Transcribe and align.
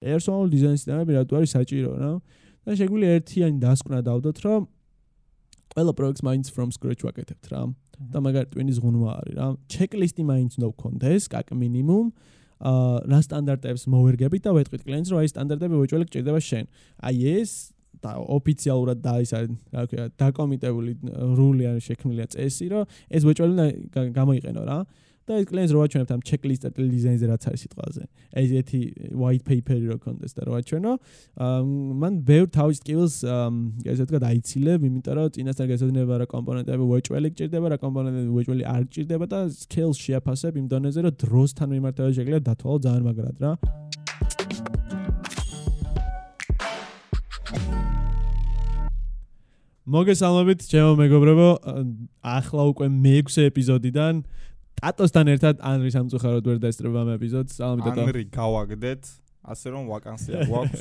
პერსონალ 0.00 0.50
დიზაინ 0.54 0.76
სისტემები 0.80 1.16
რატო 1.16 1.36
არის 1.40 1.50
საჭირო 1.56 1.92
რა? 2.00 2.12
და 2.64 2.76
შეგვიძლია 2.80 3.12
ერთიანი 3.20 3.58
დასკვნა 3.60 3.98
დავდოთ 4.08 4.38
რომ 4.44 4.60
ყველა 5.74 5.92
პროექტს 5.98 6.22
მაინც 6.28 6.46
from 6.54 6.68
scratch 6.74 7.04
ვაკეთებთ 7.06 7.46
რა. 7.52 7.60
და 8.00 8.18
მაგალითად 8.24 8.50
ტვინის 8.54 8.78
ღუნვა 8.80 9.10
არის 9.20 9.34
რა. 9.36 9.46
ჩეკლისტი 9.68 10.22
მაინც 10.24 10.50
უნდა 10.56 10.68
გქონდეს 10.72 11.22
კაკ 11.32 11.48
მინიმუმ 11.52 12.06
აა 12.60 13.08
რა 13.08 13.18
სტანდარტებს 13.24 13.82
მოვერგებით 13.88 14.42
და 14.44 14.50
ვეთქვით 14.56 14.82
კლიენტს 14.84 15.10
რომ 15.12 15.18
აი 15.20 15.28
სტანდარტები 15.32 15.74
ვეჭველი 15.80 16.04
გჭირდება 16.08 16.40
შენ. 16.44 16.64
აი 17.08 17.16
ეს 17.40 17.50
და 18.00 18.10
ოფიციალურად 18.16 18.98
და 19.04 19.14
ის 19.20 19.30
არის 19.36 19.52
რა 19.72 19.82
ქვია 19.88 20.04
დაკომიტებული 20.20 20.92
რული 21.36 21.64
არის 21.68 21.84
შექმნილია 21.88 22.26
წესი 22.32 22.66
რომ 22.72 22.84
ეს 23.16 23.22
ვეჭველი 23.28 23.52
უნდა 23.56 23.66
გამოიყენო 24.16 24.62
რა 24.64 24.78
და 25.28 25.32
ეს 25.40 25.46
კლიენტს 25.50 25.72
რო 25.74 25.80
აჩვენებთ 25.84 26.10
ამ 26.16 26.22
ჩეკლისტ 26.26 26.62
და 26.64 26.68
დიზაინზე 26.74 27.26
რაც 27.30 27.42
არის 27.50 27.60
სიტყვაზე. 27.64 28.02
ეს 28.40 28.50
ერთი 28.60 28.80
white 29.14 29.44
paper-ი 29.46 29.86
რო 29.90 29.98
კონდეს 30.00 30.32
და 30.34 30.42
რო 30.48 30.52
აჩვენო, 30.60 30.92
მან 32.00 32.12
ბევრ 32.24 32.46
თავის 32.50 32.76
skills 32.80 33.14
ესე 33.84 34.02
ვთქვა 34.04 34.20
დაიცილებ, 34.26 34.80
იმიტომ 34.90 35.14
რომ 35.20 35.28
წინასწარ 35.36 35.66
გასაძინება 35.70 36.14
რა 36.20 36.26
კომპონენტები 36.34 36.84
ვეჭველი 36.90 37.28
გჭირდება, 37.30 37.66
რა 37.70 37.78
კომპონენტები 37.84 38.30
ვეჭველი 38.36 38.64
არ 38.74 38.82
გჭირდება 38.90 39.26
და 39.30 39.38
skills 39.54 39.96
შეაფასებ 40.04 40.52
იმ 40.60 40.66
დონეზე, 40.72 41.00
რომ 41.06 41.14
დროსთან 41.20 41.68
მიმართება 41.74 42.10
შეგიძლია 42.16 42.42
დათვალო 42.50 42.78
ძალიან 42.86 43.02
მაგრად 43.06 43.38
რა. 43.44 43.52
მოგესალმებით, 49.90 50.60
ჩემო 50.70 50.92
მეგობრებო, 51.02 51.48
ახლა 52.22 52.62
უკვე 52.70 52.86
მე-6 52.94 53.42
ეპიზოდიდან 53.50 54.22
ტატოსთან 54.80 55.30
ერთად 55.34 55.60
ანრი 55.60 55.90
სამწუხაროდ 55.92 56.44
ვერ 56.48 56.58
დაესწრება 56.64 57.04
ამ 57.04 57.10
ეპიზოდს. 57.16 57.52
სალამი 57.60 57.84
ტატო. 57.84 58.04
ანრი 58.08 58.24
გავაგდეთ, 58.32 59.02
ასე 59.54 59.66
რომ 59.74 59.82
ვაკანსია 59.92 60.38
გვაქვს. 60.48 60.80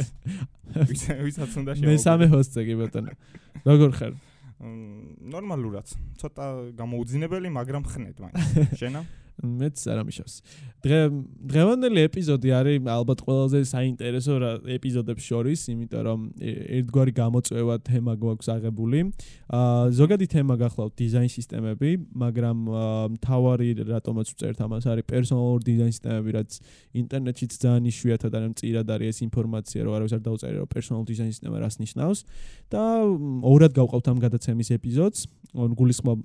ვისაც 1.27 1.51
უნდა 1.59 1.71
შევაგდო. 1.75 1.89
მე 1.89 1.95
სამე 1.99 2.25
ჰოსტზე 2.31 2.61
კი 2.63 2.75
ბატონო. 2.79 3.11
როგორ 3.69 3.91
ხარ? 3.99 4.13
ნორმალურად. 4.59 5.87
ცოტა 6.19 6.45
გამოუძინებელი, 6.75 7.47
მაგრამ 7.59 7.83
ხნეთ 7.87 8.17
მაინც. 8.23 8.39
შენა? 8.79 9.03
მეც 9.39 9.77
არ 9.87 9.97
ამიშავს. 10.03 10.35
დღე 10.79 10.99
დღევანდელი 11.51 11.99
ეპიზოდი 12.07 12.49
არის 12.55 12.87
ალბათ 12.87 13.19
ყველაზე 13.27 13.59
საინტერესო 13.67 14.33
ეპიზოდებს 14.75 15.23
შორის, 15.27 15.59
იმიტომ 15.75 16.01
რომ 16.07 16.19
ერთგვარი 16.79 17.13
გამოწვევა 17.19 17.75
თემა 17.83 18.13
გვაქვს 18.19 18.47
აღებული. 18.55 18.99
აა 19.51 19.91
ზოგადი 19.99 20.25
თემა 20.31 20.55
გახლავთ 20.63 20.93
დიზაინ 20.99 21.31
სისტემები, 21.35 21.89
მაგრამ 22.15 22.57
მთავარი 23.19 23.69
რატომაც 23.91 24.27
ვწერთ 24.35 24.59
ამას 24.63 24.83
არის 24.87 25.05
პერსონალური 25.11 25.63
დიზაინ 25.67 25.93
სისტემები, 25.95 26.29
რაც 26.39 26.49
ინტერნეტშიც 26.95 27.51
ძალიან 27.59 27.83
იშვიათად 27.91 28.31
არის 28.39 28.49
მწირად 28.55 28.87
არის 28.87 29.07
ეს 29.09 29.19
ინფორმაცია, 29.27 29.79
რომ 29.83 29.93
არავის 29.99 30.13
არ 30.15 30.23
დაუწერე 30.27 30.55
რომ 30.63 30.69
პერსონალ 30.71 31.03
დიზაინ 31.11 31.31
სისტემა 31.35 31.57
რას 31.59 31.75
ნიშნავს 31.83 32.19
და 32.71 32.81
ორად 33.43 33.71
გავყავთ 33.75 34.05
ამ 34.11 34.17
გადაცემის 34.23 34.69
ეპიზოდს. 34.79 35.19
გულისხმობ 35.49 36.19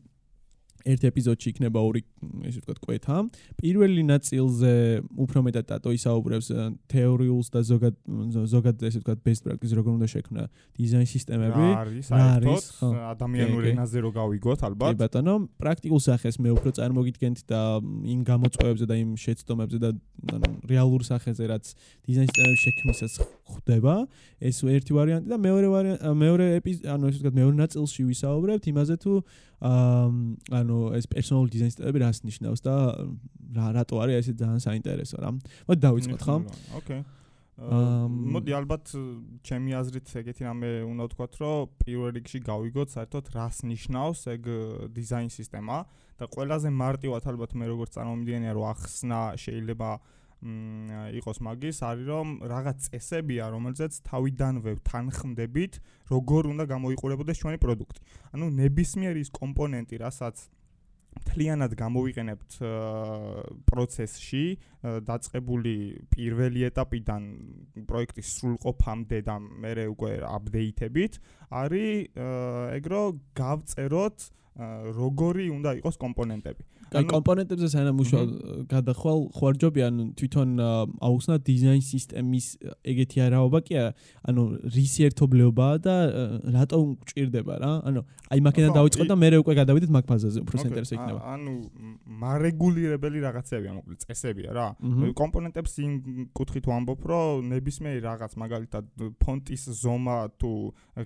ერთ 0.85 1.03
ეპიზოდში 1.09 1.49
იქნება 1.55 1.81
ორი 1.81 2.03
ესე 2.45 2.61
ვთქვათ 2.61 2.79
კვეთა. 2.85 3.17
პირველი 3.61 4.03
ნაწილზე 4.05 4.73
უფრო 5.25 5.39
მეტად 5.49 5.65
ტატო 5.71 5.91
ისაუბრებს 5.97 6.49
თეორიულს 6.93 7.49
და 7.55 7.61
ზოგად 7.65 7.95
ზოგად 8.53 8.77
ესე 8.85 9.01
ვთქვათ 9.01 9.21
best 9.25 9.43
practice 9.49 9.73
როგორ 9.73 9.93
უნდა 9.97 10.09
შექმნა 10.13 10.43
დიზაინ 10.77 11.09
სისტემები. 11.09 11.67
რა 12.13 12.25
არის 12.37 12.69
ადამიანური 12.85 13.73
ენაზე 13.73 13.99
რო 14.05 14.11
გავიგოთ 14.13 14.61
ალბათ. 14.69 14.93
კი 14.93 15.01
ბატონო, 15.01 15.35
პრაქტიკულ 15.57 16.01
სახეს 16.05 16.37
მე 16.41 16.51
უფრო 16.53 16.71
წარმოგიდგენთ 16.79 17.39
და 17.49 17.61
იმ 17.81 18.21
გამოწვევებზე 18.29 18.85
და 18.85 18.95
იმ 19.01 19.11
შეცდომებზე 19.25 19.79
და 19.81 19.91
ანუ 20.37 20.49
რეალურ 20.69 21.03
სახეზე 21.09 21.45
რაც 21.49 21.65
დიზაინ 22.05 22.29
სისტემების 22.29 22.61
შექმნისას 22.65 23.13
ხდება. 23.57 23.95
ეს 24.41 24.57
ერთი 24.65 24.93
ვარიანტი 24.93 25.29
და 25.33 25.37
მეორე 25.41 25.67
ვარიანტი 25.73 26.13
მეორე 26.25 26.45
ეპიზოდი 26.61 26.89
ანუ 26.93 27.05
ესე 27.09 27.19
ვთქვათ 27.21 27.35
მეორე 27.41 27.57
ნაწილში 27.65 28.01
ვისაუბრებთ 28.11 28.65
იმაზე 28.73 28.95
თუ 29.01 29.13
ანუ 29.65 30.79
ეს 30.99 31.07
პერსონალ 31.09 31.49
დიზაინერები 31.55 31.99
რას 32.05 32.21
ნიშნავს 32.27 32.61
და 32.65 32.75
რა 33.57 33.67
რატო 33.79 34.01
არის 34.05 34.17
ესე 34.21 34.33
ძალიან 34.37 34.61
საინტერესო 34.61 35.17
რა. 35.25 35.31
მოდი 35.69 35.81
დავიწყოთ 35.85 36.21
ხო? 36.25 36.37
ოკეი. 36.81 37.03
აა 37.55 38.07
მოდი 38.35 38.53
ალბათ 38.59 38.85
ჩემი 39.47 39.71
აზრით 39.79 40.09
ეგეთი 40.21 40.43
რამე 40.43 40.71
უნდა 40.91 41.05
ვთქვათ, 41.07 41.33
რომ 41.39 41.71
პირველ 41.87 42.11
რიგში 42.19 42.39
გავიგოთ 42.51 42.89
საერთოდ 42.99 43.25
რას 43.31 43.57
ნიშნავს 43.63 44.21
ეგ 44.35 44.43
დიზაინ 44.91 45.31
სისტემა 45.31 45.77
და 46.19 46.25
ყველაზე 46.35 46.69
მარტივად 46.75 47.23
ალბათ 47.31 47.55
მე 47.55 47.65
როგორც 47.71 47.91
წარმომიდგენია 47.95 48.53
რომ 48.59 48.67
ახსნა 48.75 49.21
შეიძლება 49.39 49.91
იყოს 50.45 51.39
მაგის 51.41 51.79
არის 51.89 52.07
რომ 52.09 52.29
რაღაც 52.45 52.79
წესებია 52.89 53.45
რომელზეც 53.55 53.93
თავიდანვე 54.05 54.73
თანხმდებით 54.85 55.73
როგორ 56.13 56.43
უნდა 56.53 56.65
გამოიყურებოდეს 56.75 57.41
ჩვენი 57.41 57.59
პროდუქტი. 57.65 58.01
ანუ 58.35 58.47
ნებისმიერი 58.61 59.21
ის 59.25 59.31
კომპონენტი, 59.33 59.95
რასაც 60.05 60.37
მთლიანად 61.15 61.73
გამოვიყენებთ 61.79 62.53
პროცესში 63.71 64.45
დაწყებული 65.09 65.75
პირველი 66.11 66.61
ეტაპიდან 66.69 67.23
პროექტის 67.87 68.27
სრულყოფამდე 68.39 69.19
და 69.29 69.37
მეორე 69.39 69.85
უკვე 69.95 70.11
აპდეიტებით 70.27 71.13
არის 71.55 72.19
ეგრო 72.79 73.03
გავწეროთ 73.39 74.19
როგორი 74.99 75.47
უნდა 75.51 75.71
იყოს 75.83 75.97
კომპონენტები. 75.99 76.63
აი 76.95 77.07
კომპონენტებზე 77.11 77.69
სანამ 77.75 78.01
უშუალოდ 78.05 78.35
გადახვალ 78.71 79.21
ხوارჯობი 79.35 79.81
ანუ 79.89 80.05
თვითონ 80.19 80.51
აუხსნა 81.09 81.37
დიზაინ 81.49 81.83
სისტემის 81.85 82.47
ეგეთი 82.93 83.19
არაობა 83.27 83.59
კი 83.67 83.75
ანუ 84.31 84.43
რისი 84.75 85.07
ერთობლეობაა 85.09 85.75
და 85.85 85.95
რატო 86.55 86.79
მჭირდება 86.95 87.55
რა? 87.59 87.73
ანუ 87.91 88.01
აი 88.35 88.41
მაგედან 88.47 88.73
დავიწყებ 88.79 89.07
და 89.11 89.17
მე 89.19 89.29
უკვე 89.43 89.55
გადავიდეთ 89.61 89.91
მაგ 89.97 90.05
ფაზაზე 90.11 90.39
უფრო 90.45 90.57
სენტერს 90.63 90.91
ექნება 90.95 91.21
ანუ 91.35 91.53
მარეგულირებელი 92.25 93.19
რაღაცებია 93.27 93.73
მოკლედ 93.79 93.99
წესებია 94.05 94.51
რა. 94.55 94.67
კომპონენტებს 95.19 95.73
იმ 95.85 95.93
კუთხით 96.39 96.65
ვამბობ 96.71 97.01
რომ 97.11 97.51
ნებისმიერი 97.55 98.01
რაღაც 98.07 98.33
მაგალითად 98.39 98.85
ფონტის 99.19 99.63
ზომა 99.83 100.19
თუ 100.39 100.53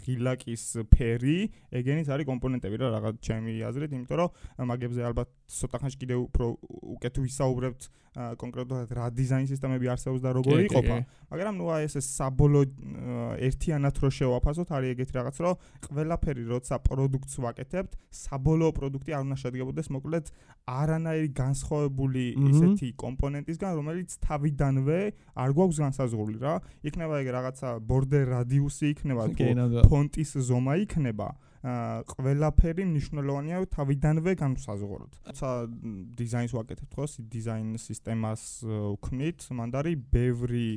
ღილაკის 0.05 0.65
ფერი 0.93 1.39
ეგენით 1.81 2.09
არის 2.13 2.27
კომპონენტები 2.29 2.77
რა 2.83 2.89
რაღაც 2.97 3.17
ჩემი 3.25 3.53
აზრით 3.69 3.93
იმიტომ 3.99 4.17
რომ 4.21 4.31
მაგებზე 4.69 5.01
ალბათ 5.09 5.29
ცოტა 5.49 5.78
ხანში 5.83 5.99
კიდე 6.03 6.15
უფრო 6.27 6.47
უკეთ 6.99 7.15
ვისაუბრებთ 7.25 7.83
კონკრეტულად 8.19 8.91
რა 8.99 9.07
დიზაინ 9.15 9.47
სისტემები 9.47 9.91
არსებობს 9.95 10.23
და 10.25 10.31
როგორი 10.35 10.67
იყოფა. 10.67 10.97
მაგრამ 11.31 11.55
ნუ 11.61 11.67
აი 11.71 11.83
ეს 11.87 11.95
საბოლო 12.19 12.63
ერთიანად 13.47 13.95
რო 14.03 14.11
შევაფასოთ, 14.19 14.69
არის 14.75 14.89
ეგეთი 14.95 15.13
რაღაც, 15.19 15.37
რომ 15.39 15.55
ყველაფერი 15.87 16.43
როცა 16.51 16.75
პროდუქტს 16.89 17.35
ვაკეთებთ, 17.45 17.93
საბოლოო 18.11 18.71
პროდუქტი 18.75 19.11
არ 19.15 19.23
უნდა 19.29 19.37
შედგებოდეს 19.39 19.89
მოკლედ 19.95 20.27
არანაირი 20.67 21.31
განსხვავებული 21.39 22.25
ისეთი 22.49 22.89
კომპონენტისგან, 22.99 23.71
რომელიც 23.79 24.11
თავიდანვე 24.19 25.01
არ 25.39 25.51
გვაქვს 25.55 25.79
განსაზღვრული 25.85 26.39
რა. 26.43 26.55
იქნება 26.83 27.15
ეგ 27.23 27.29
რაღაცა 27.39 27.69
border 27.87 28.25
radius-ი 28.35 28.87
იქნება 28.99 29.23
თუ 29.31 29.87
ფონტის 29.87 30.31
ზომა 30.43 30.75
იქნება. 30.83 31.29
ყველაფერი 31.59 32.85
მნიშვნელოვანია 32.87 33.59
თავიდანვე 33.75 34.33
განსაზღვროთ. 34.39 35.13
თუმცა 35.27 35.49
დიზაინს 36.19 36.53
ვაკეთებთ 36.55 36.93
ხო, 36.95 37.05
დიზაინ 37.35 37.75
სისტემას 37.83 38.43
ვქმნით, 38.69 39.49
მანდარი 39.59 39.95
ბევრი 39.99 40.69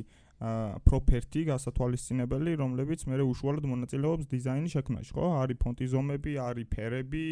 პროპერტი 0.82 1.40
გასათვალისწინებელი, 1.46 2.52
რომლებიც 2.58 3.06
მე 3.06 3.22
უშუალოდ 3.22 3.66
მონაწილეობს 3.70 4.26
დიზაინის 4.26 4.74
შექმნაში, 4.74 5.12
ხო? 5.14 5.26
არის 5.38 5.58
ფონტი 5.62 5.86
ზომები, 5.86 6.32
არის 6.42 6.66
ფერები, 6.66 7.26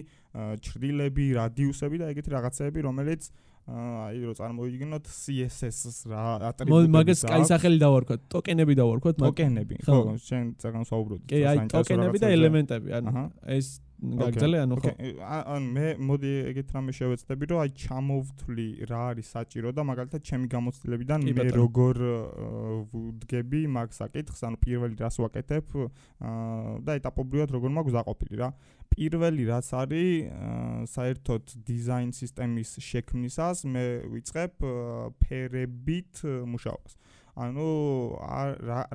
ჭრილები, 0.63 1.27
რადიუსები 1.35 1.97
და 1.99 2.11
ეგეთი 2.15 2.31
რაღაცეები, 2.31 2.87
რომელიც 2.87 3.23
აი 3.71 4.25
რო 4.27 4.33
წარმოვიდგინოთ 4.39 5.11
CSS-ს 5.11 6.09
რა 6.11 6.23
ატრიბუტები 6.51 6.91
მაგას 6.97 7.23
კაი 7.29 7.45
სახელი 7.51 7.79
დავარქვათ 7.83 8.25
ტოკენები 8.35 8.75
დავარქვათ 8.81 9.21
ტოკენები 9.23 9.79
ხო. 9.87 10.01
შენ 10.27 10.51
ძალიან 10.63 10.89
საუბრობ 10.91 11.21
კი 11.31 11.45
აი 11.53 11.63
ტოკენები 11.71 12.23
და 12.25 12.33
ელემენტები 12.35 12.97
ანუ 12.99 13.25
ეს 13.59 13.69
გაგძელე 14.01 14.59
ანუ 14.65 14.77
ხო. 14.81 14.93
ან 15.55 15.63
მე 15.77 15.87
მოდი 16.09 16.33
ეგეთ 16.51 16.69
რამე 16.75 16.93
შევეცდები 16.99 17.49
რომ 17.53 17.63
აი 17.63 17.71
ჩამოვთვლი 17.85 18.69
რა 18.91 19.03
არის 19.13 19.29
საჭირო 19.37 19.75
და 19.77 19.83
მაგალითად 19.87 20.21
ჩემი 20.25 20.47
გამოცდილებიდან 20.57 21.29
მე 21.31 21.47
როგორ 21.61 21.97
ვდგები 22.91 23.61
მაგ 23.77 23.95
საკითხს 24.01 24.41
ანუ 24.51 24.57
პირველი 24.67 24.97
რას 25.05 25.21
ვაკეთებ 25.21 25.67
და 26.89 26.99
ეტაპობრივად 26.99 27.55
როგორ 27.55 27.77
მაქვს 27.77 27.97
დაყოფილი 28.01 28.41
რა 28.41 28.51
პირველი 28.91 29.47
რაც 29.51 29.69
არის 29.81 30.91
საერთოდ 30.91 31.55
დიზაინ 31.69 32.11
სისტემის 32.17 32.71
შექმნისას 32.83 33.65
მე 33.71 33.85
ვიწყებ 34.15 34.67
ფერებით 35.23 36.25
მუშაობას. 36.51 36.95
ანუ 37.41 37.69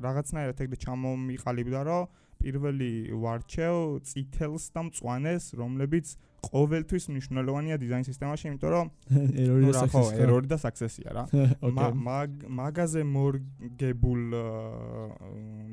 რაღაცნაირად 0.06 0.60
ეგრე 0.66 0.78
ჩამომიყალიბდა 0.84 1.80
რომ 1.88 2.06
პირველი 2.36 2.90
ვარჩევ 3.16 3.76
წითელს 4.06 4.64
და 4.74 4.80
მწვანეს, 4.86 5.44
რომლებიც 5.56 6.06
ყოველთვის 6.46 7.04
მნიშვნელოვანია 7.10 7.76
დიზაინ 7.80 8.04
სისტემაში, 8.06 8.44
იმიტომ 8.50 8.70
რომ 8.76 8.86
ერორი 9.42 9.72
და 9.72 9.72
ხო, 9.72 9.88
საქსესი. 9.88 10.20
ერორი 10.22 10.46
და 10.52 10.58
საქსესია 10.62 11.10
რა. 11.16 11.24
მაგაზე 12.60 13.02
მორგებულ 13.16 14.20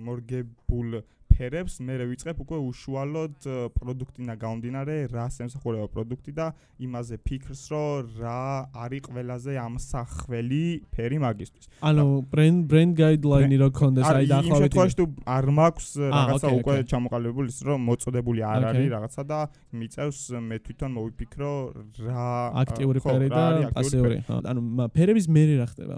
მორგებულ 0.08 0.90
ფერებს 1.34 1.80
მე 1.82 1.94
ვიწყებ 2.14 2.38
უკვე 2.44 2.58
უშუალოდ 2.70 3.48
პროდუქტინა 3.78 4.34
გამომდინარე 4.44 4.96
რა 5.14 5.26
სენსორება 5.34 5.88
პროდუქტი 5.94 6.32
და 6.38 6.48
იმაზე 6.86 7.16
ფიქრს 7.28 7.62
რომ 7.74 8.14
რა 8.22 8.42
არის 8.86 9.02
ყველაზე 9.10 9.52
ამსახველი 9.66 10.64
ფერი 10.94 11.18
მაგისტვის. 11.26 11.66
ანუ 11.90 12.06
ბრენდ 12.34 12.60
ბრენდ 12.70 12.94
გაიდლაინი 13.02 13.56
რო 13.64 13.70
კონდეს 13.74 14.06
აი 14.14 14.26
დაახლოებით. 14.30 14.54
იმ 14.54 14.62
შემთხვევაში 14.64 14.98
თუ 15.02 15.06
არ 15.38 15.46
მაქვს 15.60 15.88
რაღაცა 16.14 16.48
უკვე 16.60 16.76
ჩამოყალიბებული 16.94 17.48
ის 17.54 17.60
რომ 17.68 17.80
მოწოდებული 17.90 18.42
არ 18.54 18.62
არის 18.70 18.88
რაღაცა 18.96 19.22
და 19.34 19.40
მიწევს 19.74 20.20
მე 20.50 20.58
თვითონ 20.66 20.92
მოვიფიქრო 20.98 21.52
რა 22.08 22.28
აქტიური 22.64 23.00
ფერი 23.08 23.30
და 23.34 23.44
პასიური. 23.74 24.18
ანუ 24.30 24.62
ფერების 24.94 25.26
მერე 25.34 25.56
რა 25.62 25.68
ხდება? 25.74 25.96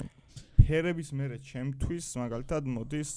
ფერების 0.65 1.11
მერე 1.13 1.37
ჩემთვის 1.45 2.05
მაგალითად 2.21 2.69
მოდის 2.75 3.11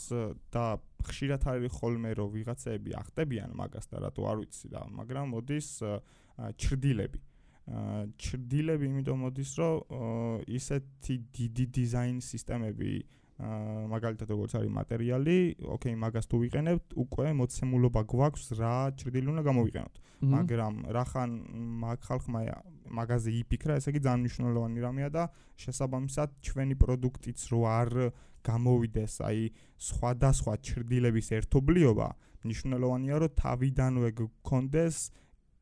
და 0.53 0.65
ხშირად 1.09 1.47
არის 1.53 1.73
ხოლმე 1.79 2.11
რომ 2.19 2.33
ვიღაცები 2.37 2.97
ახტებიან 3.00 3.55
მაგას 3.56 3.89
და 3.89 4.05
რატო 4.05 4.29
არ 4.29 4.37
ვიცი 4.43 4.69
და 4.75 4.85
მაგრამ 5.00 5.33
მოდის 5.35 5.69
ჩრდილები. 6.61 7.21
ჩრდილები 8.25 8.85
იმიტომ 8.89 9.19
მოდის 9.25 9.50
რომ 9.61 10.45
ისეთი 10.59 11.15
დიდი 11.37 11.65
დიზაინ 11.79 12.21
სისტემები 12.25 12.93
აა 12.99 13.19
მაგალითად 13.38 14.29
როგორც 14.35 14.52
არის 14.58 14.70
მატერიალი, 14.75 15.37
ოკეი, 15.62 15.94
მაგას 15.94 16.26
თუ 16.26 16.37
ვიყენებთ, 16.43 16.87
უკვე 16.99 17.26
მოცემულობა 17.38 18.02
გვაქვს 18.11 18.46
რა 18.58 18.75
ჩრდილი 18.99 19.31
უნდა 19.31 19.43
გამოვიყენოთ. 19.46 19.94
მაგრამ 20.19 20.75
რახან 20.90 21.31
მაგ 21.79 21.99
ხალხმა 22.02 22.40
მაგაზე 22.90 23.31
იფიქრა, 23.38 23.79
ესე 23.79 23.94
იგი 23.94 24.00
ძალიან 24.02 24.20
მნიშვნელოვანი 24.26 24.79
რამეა 24.82 25.11
და 25.14 25.25
შესაბამისად 25.62 26.29
ჩვენი 26.43 26.75
პროდუქტიც 26.82 27.38
რო 27.55 27.61
არ 27.70 27.90
გამოვიდეს, 28.43 29.14
აი 29.23 29.40
სხვადასხვა 29.79 30.55
ჩრდილების 30.58 31.29
ერთობლიობა, 31.38 32.08
მნიშვნელოვანია 32.43 33.17
რომ 33.23 33.35
თავიდანვე 33.38 34.11
გქონდეს 34.19 34.96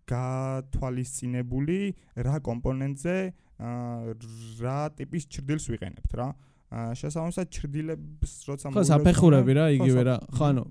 გათვალისწინებული 0.07 1.79
რა 2.25 2.37
კომპონენტზე 2.49 3.17
აა, 3.61 4.17
რა 4.65 4.81
ტიპის 4.97 5.25
ჩრდილს 5.29 5.67
ვიყენებთ 5.73 6.13
რა. 6.17 6.29
შესაბამისად 7.01 7.47
ჩრდილებს 7.57 8.33
როცა 8.49 8.71
ხო, 8.75 8.83
საფეხურები 8.91 9.53
რა, 9.57 9.65
იგივე 9.77 10.03
რა. 10.09 10.17
ხო, 10.35 10.45
ანუ 10.51 10.63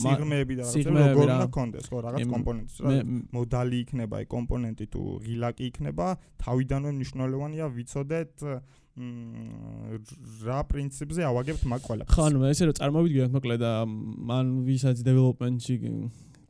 სიღმეები 0.00 0.54
და 0.58 0.62
რაღაცა 0.68 0.90
როგორ 0.98 1.32
უნდა 1.34 1.48
კონდეს, 1.58 1.86
ხო, 1.90 1.98
რაღაც 2.06 2.26
კომპონენტს 2.32 2.74
რა. 2.82 2.88
მოდალი 3.36 3.76
იქნება, 3.84 4.14
აი 4.22 4.26
კომპონენტი 4.34 4.86
თუ 4.94 5.00
ღილაკი 5.26 5.64
იქნება, 5.70 6.06
თავიდანვე 6.44 6.90
მნიშვნელოვანია 6.98 7.66
ვიცოდეთ 7.78 8.34
რა 10.48 10.60
პრინციპზე 10.70 11.22
ავაგებთ 11.30 11.62
მაგ 11.70 11.80
ყველაფერს. 11.86 12.14
ხო, 12.18 12.22
ანუ 12.28 12.38
ესე 12.50 12.62
რომ 12.66 12.74
წარმოვიდგინოთ 12.78 13.32
მოკლედ 13.38 13.62
მან 14.30 14.46
ვისაც 14.66 14.96
დეველოპმენტში 15.06 15.74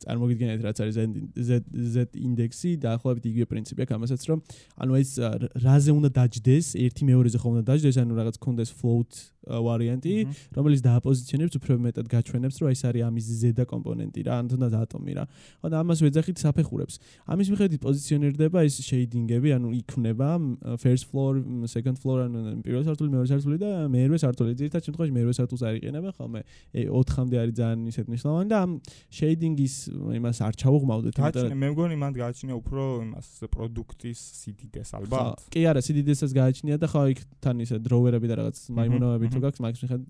წარმოგიდგენთ 0.09 0.61
რაც 0.65 0.77
არის 0.83 0.95
Z 1.37 1.51
Z 1.93 1.97
ინდექსი 2.17 2.69
და 2.81 2.97
ახლობით 2.97 3.23
იგივე 3.29 3.45
პრინციპი 3.53 3.79
აქვს 3.85 3.95
ამასაც 3.99 4.21
რომ 4.29 4.39
ანუ 4.81 4.91
ეს 4.99 5.09
რა- 5.21 5.51
რაზე 5.69 5.91
უნდა 5.93 6.09
დაჯდეს 6.17 6.67
ერთი 6.85 7.03
მეორეზე 7.09 7.37
ხომ 7.39 7.51
უნდა 7.59 7.63
დაჯდეს 7.69 7.97
ანუ 8.01 8.13
რაღაც 8.19 8.35
კონდეს 8.41 8.69
float 8.73 9.11
ვარიანტი 9.49 10.13
რომელიც 10.53 10.81
დააპოზიციონებს 10.85 11.55
უფრო 11.57 11.73
მეტად 11.85 12.05
გაჩვენებს 12.11 12.55
რომ 12.59 12.69
ეს 12.69 12.81
არის 12.89 13.01
ამის 13.07 13.25
ზედა 13.39 13.63
კომპონენტი 13.71 14.21
რა 14.27 14.33
ან 14.39 14.45
თუნდაც 14.51 14.73
ატომი 14.83 15.13
რა. 15.17 15.23
ხო 15.63 15.67
და 15.73 15.75
ამას 15.81 15.99
ვეძახით 16.05 16.37
საფეხურებს. 16.43 16.95
ამის 17.33 17.47
მიხედვით 17.49 17.81
პოზიციონირდება 17.81 18.59
ეს 18.67 18.75
შეიდინგები 18.89 19.49
ანუ 19.57 19.69
იქნება 19.79 20.29
first 20.77 21.09
floor 21.09 21.41
second 21.65 21.97
floor 21.97 22.27
ანუ 22.29 22.61
პირველ 22.61 22.83
სართული 22.85 23.09
მეორე 23.09 23.27
სართული 23.31 23.57
და 23.57 23.69
მერვე 23.89 24.17
სართული. 24.21 24.53
ძირითადად 24.59 24.83
შემთხვევაში 24.85 25.13
მერვე 25.17 25.33
სართულს 25.39 25.63
არ 25.65 25.73
იყენება 25.79 26.09
ხოლმე 26.19 26.41
4-მდე 26.75 27.35
არის 27.41 27.55
ძალიან 27.59 27.79
ისეთ 27.89 28.05
მნიშვნელოვანი 28.11 28.49
და 28.53 28.57
ამ 28.59 28.71
შეიდინგის 29.09 29.75
იმას 30.19 30.37
არ 30.47 30.53
ჩავუღმავდეთ 30.61 31.13
გააჩნია, 31.19 31.55
მე 31.59 31.67
მგონი 31.73 31.95
მან 31.99 32.11
გააჩნია 32.19 32.55
უფრო 32.59 32.81
იმას 33.05 33.27
პროდუქტის 33.53 34.19
სიდიდეს 34.39 34.89
ალბათ. 34.99 35.43
კი 35.53 35.61
არა, 35.69 35.81
CDD-საც 35.85 36.31
გააჩნია 36.39 36.75
და 36.79 36.87
ხო 36.89 37.01
იქ 37.13 37.19
თან 37.43 37.55
ისე 37.65 37.75
დროვერები 37.83 38.27
და 38.31 38.35
რაღაც 38.39 38.57
მაიმუნოვები 38.79 39.25
თუ 39.33 39.39
გაქვს, 39.45 39.59
მაგის 39.65 39.79
მიხედვით 39.83 40.09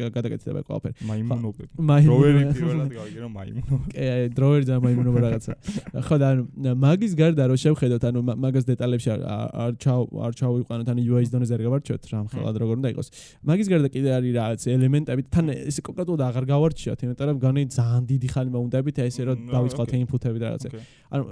გა- 0.00 0.12
გადაგეთდება 0.16 0.60
ყველაფერი. 0.68 0.94
მაიმუნობები. 1.10 1.72
მაიმუნო- 1.90 2.08
დროვერი 2.10 2.40
პირველად 2.56 2.90
გავიგე 2.96 3.20
რომ 3.20 3.32
მაიმუნობები. 3.40 3.90
კი, 3.90 4.04
დროვერი 4.38 4.64
და 4.70 4.74
მაიმუნობა 4.84 5.18
რაღაცა. 5.26 5.52
ხო 6.08 6.16
და 6.20 6.26
ანუ 6.30 6.42
მაგის 6.84 7.12
გარდა 7.20 7.42
რომ 7.50 7.58
შევხედოთ, 7.64 8.02
ანუ 8.10 8.20
მა- 8.24 8.38
მაგას 8.44 8.64
დეტალებში 8.70 9.08
არ 9.14 9.20
არ- 9.64 9.76
ჩავ 9.84 10.02
არ 10.26 10.32
ჩავიყვანოთ, 10.40 10.88
ანუ 10.94 11.00
UI-ის 11.10 11.30
დონეზე 11.34 11.52
არ 11.56 11.62
გავარჩიოთ 11.68 12.02
რა 12.10 12.18
მხოლოდ 12.30 12.54
როგორ 12.60 12.74
უნდა 12.80 12.88
იყოს. 12.94 13.08
მაგის 13.44 13.68
გარდა 13.70 13.88
კიდე 13.90 14.10
არის 14.16 14.32
რაღაც 14.40 14.60
ელემენტები, 14.70 15.22
თან 15.34 15.46
ესე 15.70 15.80
კონკრეტულად 15.84 16.20
აღარ 16.30 16.44
გავარჩიოთ, 16.50 17.00
იმიტომ 17.04 17.26
რომ 17.30 17.38
განი 17.44 17.62
ძალიან 17.70 18.02
დიდი 18.10 18.28
ხანი 18.30 18.50
მოუნდებით, 18.54 18.96
აი 19.04 19.10
ესე 19.10 19.22
რომ 19.28 19.38
დავიწყოთ 19.54 19.90
ინფუტები 20.00 20.38
და 20.40 20.46
რაღაცა. 20.50 20.68
ოკეი. 20.70 20.84
ანუ 21.10 21.24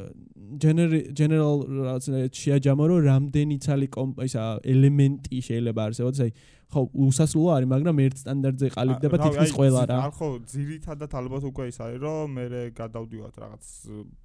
general 0.63 0.93
general 1.13 1.57
რაც 1.89 2.05
შეაჯამო 2.33 2.85
რომ 2.91 3.01
რამდენი 3.11 3.57
ცალი 3.65 3.89
კომპ 3.97 4.15
ისა 4.25 4.45
ელემენტი 4.65 5.39
შეიძლება 5.49 5.81
არსებობდეს 5.89 6.23
აი 6.25 6.33
ხო 6.69 6.83
უსასრულო 6.93 7.49
არის 7.57 7.69
მაგრამ 7.73 8.01
ერთ 8.05 8.17
სტანდარტზე 8.23 8.69
ყალიბდება 8.77 9.17
თითქმის 9.25 9.53
ყველა 9.57 9.83
რა. 9.89 9.97
არ 10.05 10.13
ხო, 10.19 10.29
ძირითადად 10.53 11.13
ალბათ 11.17 11.45
უკვე 11.49 11.65
ის 11.73 11.79
არის, 11.81 11.99
რომ 12.05 12.35
მე 12.37 12.61
გადავდივართ 12.77 13.37
რაღაც 13.41 13.65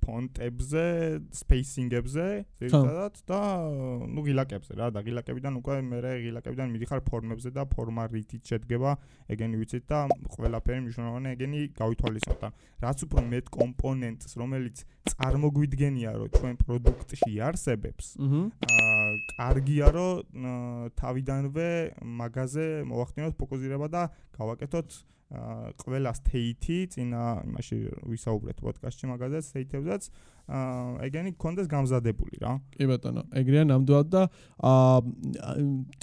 ფონტებზე, 0.04 0.86
სპეისინგებზე, 1.40 2.26
ძირითადად 2.60 3.16
და 3.32 3.40
ნუ 4.12 4.22
ღილაკებზე 4.28 4.74
რა, 4.76 4.88
და 4.92 5.00
ღილაკებიდან 5.08 5.54
უკვე 5.64 5.76
მე 5.88 6.00
ღილაკებიდან 6.04 6.68
მიდიხარ 6.76 7.02
ფორმებზე 7.08 7.50
და 7.56 7.64
ფორმა 7.64 8.04
რითიც 8.12 8.44
შედგება, 8.44 8.92
ეგენი 9.32 9.56
ვიცით 9.64 9.84
და 9.88 10.00
ყველაფერი 10.36 10.80
მნიშვნელოვანი 10.84 11.28
ეგენი 11.40 11.60
გავითვალისწინოთ. 11.80 12.40
და 12.44 12.50
რაც 12.84 12.98
უფრო 13.08 13.20
მეტ 13.24 13.46
კომპონენტს, 13.56 14.32
რომელიც 14.36 14.78
წარმოგვიდგენია, 15.16 16.12
რომ 16.20 16.30
ჩვენ 16.36 16.56
პროდუქტში 16.60 17.34
არსებებს, 17.48 18.06
აა 18.20 19.04
კარგია 19.38 19.88
რომ 19.96 20.92
თავიდანვე 21.00 21.70
მაგაზე 22.34 22.66
მოვახდინოთ 22.90 23.36
ფოკუსირება 23.38 23.88
და 23.94 24.04
გავაკეთოთ 24.34 24.90
ყველა 25.82 26.12
state-ი 26.18 26.78
წინა 26.94 27.22
იმაში 27.46 27.78
ვისაუბრეთ 28.10 28.58
პოდკასტში 28.66 29.10
მაგაზე 29.14 29.40
აა 29.46 30.10
ეგენი 30.44 31.32
გქონდეს 31.40 31.68
გამზადებული 31.72 32.36
რა. 32.44 32.60
კი 32.76 32.86
ბატონო 32.90 33.24
ეგრეა 33.32 33.64
ნამდვილად 33.64 34.08
და 34.12 34.24
აა 34.60 35.00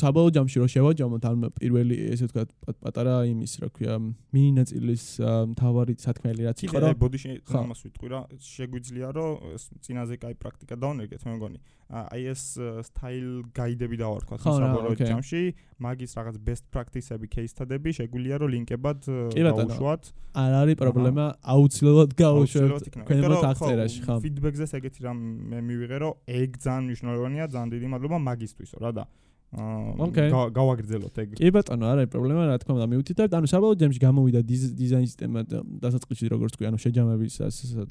საბოლოო 0.00 0.30
ჯამში 0.32 0.56
რო 0.64 0.68
შევაჯამოთ 0.74 1.24
ამ 1.28 1.44
პირველი 1.60 1.96
ესე 2.16 2.24
ვთქვათ 2.24 2.48
პა- 2.64 2.76
პატარა 2.80 3.14
იმის 3.28 3.52
რა 3.60 3.68
ქვია 3.68 3.94
მინი 4.00 4.50
ნაწილის 4.64 5.04
აა, 5.20 5.44
მთავარი 5.52 5.92
სათქმელი 6.00 6.42
რაც 6.48 6.58
იყო 6.64 6.76
რომ 6.80 6.88
აი 6.88 6.96
ბოდიში 7.04 7.28
ამას 7.52 7.80
ვიტყვი 7.84 8.08
რა 8.16 8.20
შეგვიძლია 8.40 9.08
რომ 9.12 9.30
ეს 9.60 9.62
წინაზე 9.84 10.14
კაი 10.24 10.34
პრაქტიკა 10.40 10.74
დავნერგეთ 10.80 11.20
მე 11.28 11.32
მგონი. 11.36 11.60
აი 11.90 12.22
ეს 12.30 12.42
სტაილ 12.86 13.50
გაიდები 13.50 13.96
დავარქვა 13.98 14.36
რა, 14.38 14.42
საბოლოო 14.46 14.94
ჯამში 14.94 15.42
მაგის 15.82 16.12
რაღაც 16.14 16.36
best 16.38 16.64
practice-ები, 16.70 17.26
case 17.26 17.50
study-ები 17.50 17.90
შეგვიძლია 17.98 18.36
რომ 18.38 18.48
ლინკებად 18.54 18.98
კი, 19.34 19.42
დაუშვათ. 19.42 20.02
არ 20.38 20.52
არის 20.60 20.76
პრობლემა 20.78 21.24
აუცილებლად 21.42 22.10
გავუშვებთ 22.14 22.84
ქვემოთ 23.10 23.26
რომ, 23.34 23.42
აღწერაში 23.50 24.00
ხო 24.06 24.14
ფიდბექზე 24.30 24.66
ეგეთი 24.78 25.00
რამ 25.04 25.18
მე 25.50 25.58
მივიღე 25.66 25.96
რომ 26.02 26.12
ეგ 26.30 26.50
ძალიან 26.62 26.84
მნიშვნელოვანია, 26.86 27.44
ძალიან 27.50 27.70
დიდი 27.74 27.86
მადლობა 27.94 28.18
მაგისთვისო 28.30 28.76
რა 28.78 28.90
და 28.94 29.04
გავაგრძელოთ 29.50 31.16
ეგ. 31.18 31.28
კი 31.34 31.48
ბატონო, 31.50 31.86
არა 31.90 32.06
პრობლემა, 32.06 32.42
რა 32.46 32.56
თქმა 32.62 32.72
უნდა, 32.78 32.86
მიუთითებთ. 32.86 33.32
ანუ 33.34 33.46
საბოლოო 33.50 33.78
ჯამში 33.82 33.98
გამოვიდა 33.98 34.40
დიზ- 34.46 34.74
დიზაინ 34.78 35.06
სისტემა 35.10 35.40
და 35.42 35.58
დასაწყისში 35.82 36.26
როგორც 36.30 36.54
თქვი, 36.54 36.64
ანუ 36.70 36.78
შეჯამების 36.78 37.34
ასაც 37.50 37.90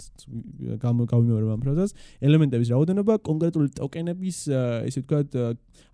გამო 0.79 1.03
გავიმეორებ 1.03 1.49
ამ 1.51 1.59
ფრაზას, 1.59 1.91
ელემენტების 2.23 2.67
რაოდენობა, 2.71 3.13
კონკრეტული 3.27 3.67
ტოკენების, 3.75 4.37
ესე 4.87 4.99
ვთქვათ, 5.03 5.29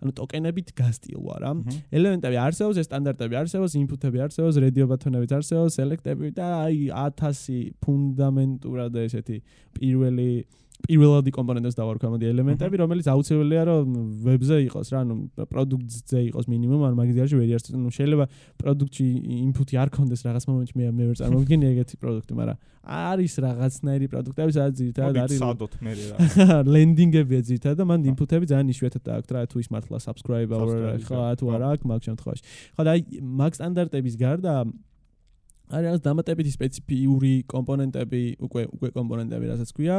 ანუ 0.06 0.10
ტოკენებით 0.14 0.68
გასტილვა 0.78 1.34
რა. 1.42 1.50
ელემენტები 1.90 2.36
არსებობს, 2.46 2.78
სტანდარტები 2.86 3.34
არსებობს, 3.34 3.72
ინფუტები 3.74 4.18
არსებობს, 4.22 4.54
რედიო 4.62 4.86
ბატონებიც 4.86 5.32
არსებობს, 5.34 5.72
სელექტები 5.82 6.30
და 6.30 6.46
აი 6.62 6.94
1000 6.94 7.74
ფუნდამენტურად 7.82 8.94
ესეთი 9.02 9.42
პირველი 9.74 10.46
პირველადი 10.81 11.31
კომპონენტებს 11.35 11.75
დავარქვა 11.77 12.09
მოდი 12.09 12.25
ელემენტები, 12.31 12.75
რომელიც 12.81 13.07
აუცილებელია 13.13 13.63
რომ 13.69 13.91
ვებზე 14.25 14.55
იყოს 14.65 14.87
რა, 14.91 15.01
ანუ 15.05 15.15
პროდუქტზე 15.51 16.19
იყოს 16.31 16.45
მინიმუმ, 16.49 16.81
ან 16.89 16.93
მაგის 16.97 17.15
გარშე 17.21 17.37
ვერ 17.37 17.53
არის, 17.53 17.69
ну 17.77 17.89
შეიძლება 17.93 18.25
პროდუქტში 18.61 19.05
ინფუტი 19.45 19.77
არ 19.77 19.89
კონდეს 19.93 20.21
რაღაც 20.25 20.43
მომენტში 20.49 20.75
მე 20.81 20.85
მე 20.97 21.03
ვერ 21.11 21.17
წარმოვიდგენი 21.21 21.65
ეგეთი 21.71 21.95
პროდუქტი, 22.01 22.33
მაგრამ 22.41 22.57
არის 22.81 23.33
რაღაცნაირი 23.45 24.07
პროდუქტები, 24.09 24.51
სადაც 24.57 24.73
ძირითადად 24.81 25.13
მოდით 25.13 25.25
არის 25.29 25.39
სადოთ 25.45 25.73
მე 25.85 25.91
რა. 26.01 26.15
ლენდინგებია 26.65 27.41
ძირითადად 27.45 27.77
და 27.77 27.85
მან 27.85 27.99
ხო. 28.01 28.09
ინფუტები 28.11 28.45
ძალიან 28.49 28.67
იშვიათად 28.73 29.05
აქვს 29.21 29.29
რა 29.37 29.41
თუ 29.53 29.57
ის 29.61 29.69
მართლა 29.69 29.97
subscribe-ը 30.01 30.55
Subscribe-ი, 30.65 31.05
ხო 31.05 31.19
თუ 31.37 31.45
ხო. 31.45 31.51
არა 31.61 31.65
აქვს 31.77 31.85
მაგ 31.93 32.01
შემთხვევაში. 32.09 32.43
ხო 32.73 32.81
და 32.81 32.89
აი 32.97 33.01
მაგ 33.21 33.51
სტანდარტების 33.61 34.15
გარდა 34.17 34.53
არის 35.66 35.86
რაღაც 35.86 36.02
დამატებითი 36.06 36.50
სპეციფიური 36.54 37.32
კომპონენტები, 37.50 38.22
უკვე 38.46 38.62
უკვე 38.76 38.88
კომპონენტები, 38.94 39.50
რასაც 39.50 39.70
ქვია, 39.74 39.98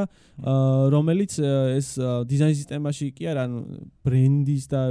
რომელიც 0.93 1.33
ეს 1.75 1.89
დიზაინ 2.31 2.55
სისტემაში 2.55 3.11
კი 3.17 3.27
არა, 3.31 3.47
ანუ 3.47 3.59
ბრენდის 4.07 4.65
და 4.71 4.81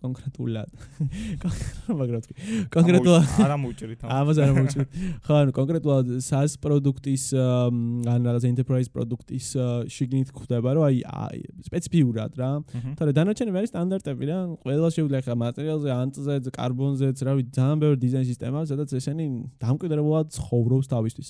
კონკრეტულად 0.00 0.68
კონკრეტულად. 1.44 1.90
მაგრამ 2.00 2.22
თქვი. 2.24 2.34
კონკრეტულად 2.72 3.24
არ 3.44 3.52
ამოუჭრით 3.56 4.04
ამას 4.16 4.40
არ 4.40 4.52
ამოუჭრით 4.54 4.88
ხო 5.26 5.34
ანუ 5.40 5.54
კონკრეტულად 5.58 6.12
SaaS 6.24 6.56
პროდუქტის 6.64 7.24
ან 7.36 8.20
რაღაც 8.28 8.46
enterprise 8.48 8.88
პროდუქტის 8.94 9.46
შიგნით 9.92 10.32
ხდება 10.32 10.74
რომ 10.78 10.84
აი 10.88 11.40
სპეციფიურად 11.68 12.32
რა. 12.40 12.50
თორე 12.96 13.12
დანარჩენები 13.20 13.60
არის 13.60 13.72
სტანდარტები 13.74 14.24
რა. 14.30 14.38
ყველა 14.64 14.88
შეუძლია 14.96 15.20
ხა 15.26 15.34
მასალაზე 15.44 15.90
ანტზე 16.00 16.34
კარბონზე 16.56 17.12
რა 17.20 17.32
ვიცი 17.36 17.52
ძალიან 17.60 17.78
ბევრი 17.84 17.98
დიზაინ 18.00 18.26
სისტემა 18.30 18.58
სადაც 18.72 18.88
ესენი 18.96 19.29
დამკვიდრებულად 19.62 20.32
ცხოვრობს 20.36 20.86
თავისთვის. 20.92 21.28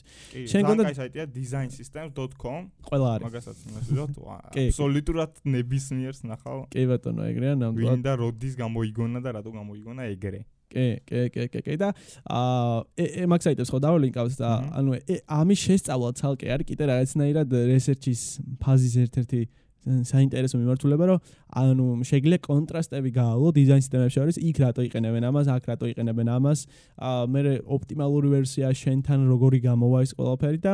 შენ 0.53 0.63
გონდა 0.69 0.83
კაი 0.89 0.97
საიტია 1.01 1.25
designsystems.com 1.35 2.61
ყველა 2.91 3.09
არის. 3.15 3.25
მაგასაც 3.27 3.59
მოსულოთ 3.75 4.15
აბსოლუტურად 4.61 5.33
ნებისმიერს 5.57 6.21
ნახავ 6.31 6.59
კი 6.73 6.83
ბატონო 6.91 7.23
ეგრეა 7.31 7.55
ნამდვილად. 7.61 7.93
ვინდა 7.95 8.13
როდის 8.23 8.55
გამოიგონა 8.61 9.19
და 9.25 9.31
რატო 9.39 9.51
გამოიგონა 9.55 10.03
ეგრე. 10.15 10.43
კი 10.71 11.03
კი 11.03 11.21
კი 11.35 11.47
კი 11.51 11.61
კი. 11.67 11.75
და 11.83 11.89
აა 12.31 12.85
ე 12.95 13.27
მაქსაიტებს 13.27 13.71
ხო 13.75 13.79
დავლინკავს 13.83 14.35
და 14.39 14.51
ანუ 14.79 14.91
ამის 15.27 15.59
შესწავლა 15.67 16.11
ცალკე 16.15 16.47
არის 16.55 16.67
კიდე 16.71 16.85
რაღაცნაირად 16.91 17.49
რესერჩის 17.51 18.23
ფაზის 18.63 18.95
ერთ-ერთი 19.05 19.41
საინტერესო 19.87 20.61
მიმართულება 20.61 21.05
რომ 21.09 21.19
ანუ 21.57 21.87
შეიძლება 22.05 22.39
კონტრასტები 22.47 23.11
გაავლო 23.17 23.49
დიზაინ 23.57 23.83
სისტემებში 23.83 24.19
არის 24.23 24.37
იქ 24.39 24.57
რატო 24.61 24.83
იყენებენ 24.87 25.25
ამას 25.31 25.47
აქ 25.51 25.65
რატო 25.71 25.87
იყენებენ 25.91 26.29
ამას? 26.37 26.59
აა 27.01 27.23
მე 27.33 27.41
ოპტიმალური 27.65 28.29
ვერსია 28.37 28.71
შენთან 28.77 29.21
როგორი 29.33 29.59
გამოვა 29.65 29.99
ეს 30.05 30.13
ყველაფერი 30.21 30.61
და 30.61 30.73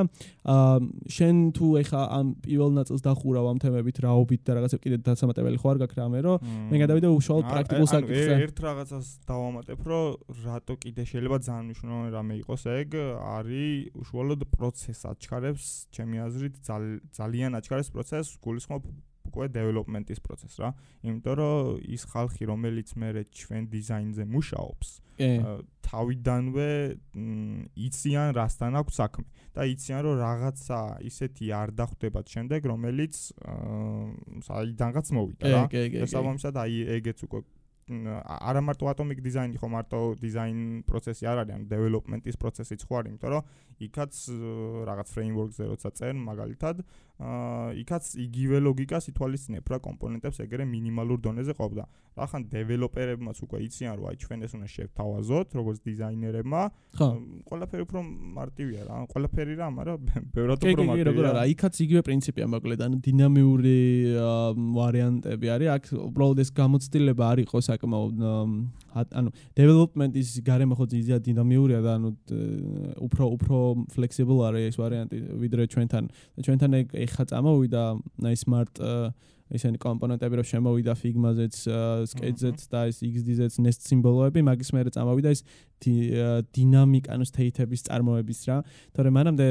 აა 0.53 0.77
შენ 1.17 1.37
თუ 1.57 1.67
ეხა 1.81 2.03
ამ 2.19 2.27
პირველ 2.45 2.71
ნაწილს 2.77 3.03
დახურავ 3.07 3.45
ამ 3.47 3.59
თემებით 3.63 3.97
რაობით 4.05 4.41
და 4.43 4.53
რაღაცა 4.59 4.79
კიდე 4.83 4.97
დასამატებელი 5.07 5.57
ხო 5.63 5.69
არ 5.71 5.79
გაქვს 5.87 5.97
რამე 6.03 6.19
რომ 6.27 6.37
მე 6.67 6.77
გადავიდე 6.83 7.09
უშუალოდ 7.15 7.47
პრაქტიკულ 7.47 7.89
საკითხზე. 7.95 8.35
ერთ 8.43 8.59
რაღაცას 8.67 9.07
დავამატებ 9.31 9.81
რომ 9.87 10.05
რატო 10.45 10.75
კიდე 10.83 11.03
შეიძლება 11.07 11.39
ძალიან 11.47 11.65
მნიშვნელოვანი 11.71 12.11
რამე 12.17 12.35
იყოს 12.43 12.63
ეგ 12.75 12.91
არის 13.39 13.91
უშუალოდ 14.03 14.41
პროცესს 14.51 15.03
აჩქარებს 15.15 15.65
ჩემი 15.95 16.17
აზრით 16.27 16.55
ძალიან 17.17 17.51
აჩქარებს 17.59 17.91
პროცესს 17.95 18.37
გულისხმობ 18.45 18.83
უკვე 19.27 19.45
დეველოპმენტის 19.57 20.21
პროცესს 20.27 20.57
რა. 20.63 20.71
იმიტომ 21.07 21.35
რომ 21.41 21.83
ის 21.97 22.03
ხალხი, 22.13 22.43
რომელიც 22.53 22.89
მე 22.97 23.09
ჩვენ 23.27 23.63
დიზაინზე 23.75 24.25
მუშაობს, 24.31 24.89
თავიდანვე 25.87 26.71
იციან 27.87 28.29
რასთან 28.37 28.73
აქვს 28.81 28.95
საქმე 29.01 29.27
და 29.57 29.63
იციან 29.65 30.01
რომ 30.05 30.15
რაღაცა 30.21 30.81
ისეთი 31.09 31.45
არ 31.57 31.69
დახვდებათ 31.81 32.27
შემდეგ, 32.35 32.61
რომელიც 32.73 33.15
საიდანღაც 34.45 35.07
მოვიდა 35.17 35.45
რა. 35.47 35.63
და 35.73 36.07
სამომსად 36.11 36.55
აი 36.61 36.75
ეგეც 37.01 37.19
უკვე 37.25 37.41
არა 37.87 38.61
მარტო 38.67 38.85
ატომიკ 38.91 39.19
დიზაინი 39.23 39.57
ხო 39.63 39.69
მარტო 39.71 39.99
დიზაინ 40.19 40.61
პროცესი 40.91 41.25
არ 41.31 41.39
არის, 41.47 41.55
ანუ 41.55 41.67
დეველოპმენტის 41.71 42.37
პროცესიც 42.43 42.81
ხო 42.83 42.95
არის, 42.99 43.11
იმიტომ 43.15 43.31
რომ 43.31 43.43
იქაც 43.87 44.13
რაღაც 44.91 45.09
ფრეიმვორკზე 45.15 45.65
როცა 45.71 45.89
წერენ 45.95 46.19
მაგალითად, 46.27 46.77
იქაც 47.17 48.05
იგივე 48.21 48.59
ლოგიკას 48.61 49.09
ითვალისწინებ 49.09 49.65
რა 49.73 49.79
კომპონენტებს 49.81 50.37
ეგრე 50.45 50.65
მინიმალურ 50.69 51.19
დონეზე 51.25 51.55
ყოფდა. 51.57 51.85
ახან 52.17 52.43
დეველოპერებმაც 52.49 53.37
უკვე 53.45 53.59
იციან 53.69 53.95
რომ 53.97 54.05
აი 54.09 54.17
ჩვენ 54.21 54.39
ეს 54.45 54.53
უნდა 54.57 54.69
შევთავაზოთ 54.73 55.49
როგორც 55.57 55.79
დიზაინერებმა. 55.85 56.63
ყველაფერი 57.49 57.83
უფრო 57.85 58.01
მარტივია 58.37 58.81
რა. 58.89 58.97
ყველაფერი 59.13 59.55
რა, 59.61 59.67
მაგრამ 59.77 59.99
ბევრად 60.33 60.57
უფრო 60.61 60.85
მარტივია. 60.85 60.97
კი, 60.97 61.01
კი, 61.01 61.09
როგორ 61.09 61.25
არა, 61.33 61.43
იქაც 61.53 61.75
იგივე 61.85 62.03
პრინციპია 62.09 62.47
მოკლედ, 62.57 62.81
ანუ 62.85 62.97
დინამიური 63.05 63.79
ვარიანტები 64.81 65.47
არის. 65.57 65.69
აქ 65.77 65.85
უბრალოდ 66.09 66.39
ეს 66.41 66.51
გამოცდილება 66.57 67.25
არ 67.33 67.39
იყო 67.45 67.57
საკმაოდ 67.69 68.15
ანუ 68.97 69.31
დეველოპმენტის 69.59 70.29
გარემო 70.47 70.75
ხო 70.79 70.87
ძიძა 70.93 71.21
დინამიურია 71.27 71.81
და 71.85 71.91
ანუ 71.99 72.11
უფრო 73.07 73.25
უფრო 73.37 73.59
flexible 73.93 74.41
არის 74.49 74.73
ეს 74.73 74.77
ვარიანტი 74.81 75.17
ვიდრე 75.43 75.63
ჩვენთან. 75.73 76.05
ჩვენთან 76.45 76.71
ეხა 77.07 77.25
წამოვიდა 77.31 77.83
აი 78.27 78.37
smart 78.37 78.75
ესენი 79.47 79.79
კომპონენტები 79.79 80.41
რომ 80.41 80.47
შემოვიდა 80.51 80.95
Figma-ზეც, 80.99 81.57
Sketch-ზეც 82.11 82.65
და 82.73 82.81
ეს 82.91 82.99
XD-ზეც 83.07 83.59
nest 83.63 83.87
სიმბოლოები, 83.87 84.43
მაგის 84.43 84.73
მერე 84.75 84.91
წამოვიდა 84.97 85.31
ეს 85.37 85.45
დინამიკა 86.57 87.15
ანუ 87.15 87.29
state-ების 87.31 87.87
წარმოების 87.87 88.41
რა. 88.51 88.59
თორე 88.97 89.11
მანამდე 89.15 89.47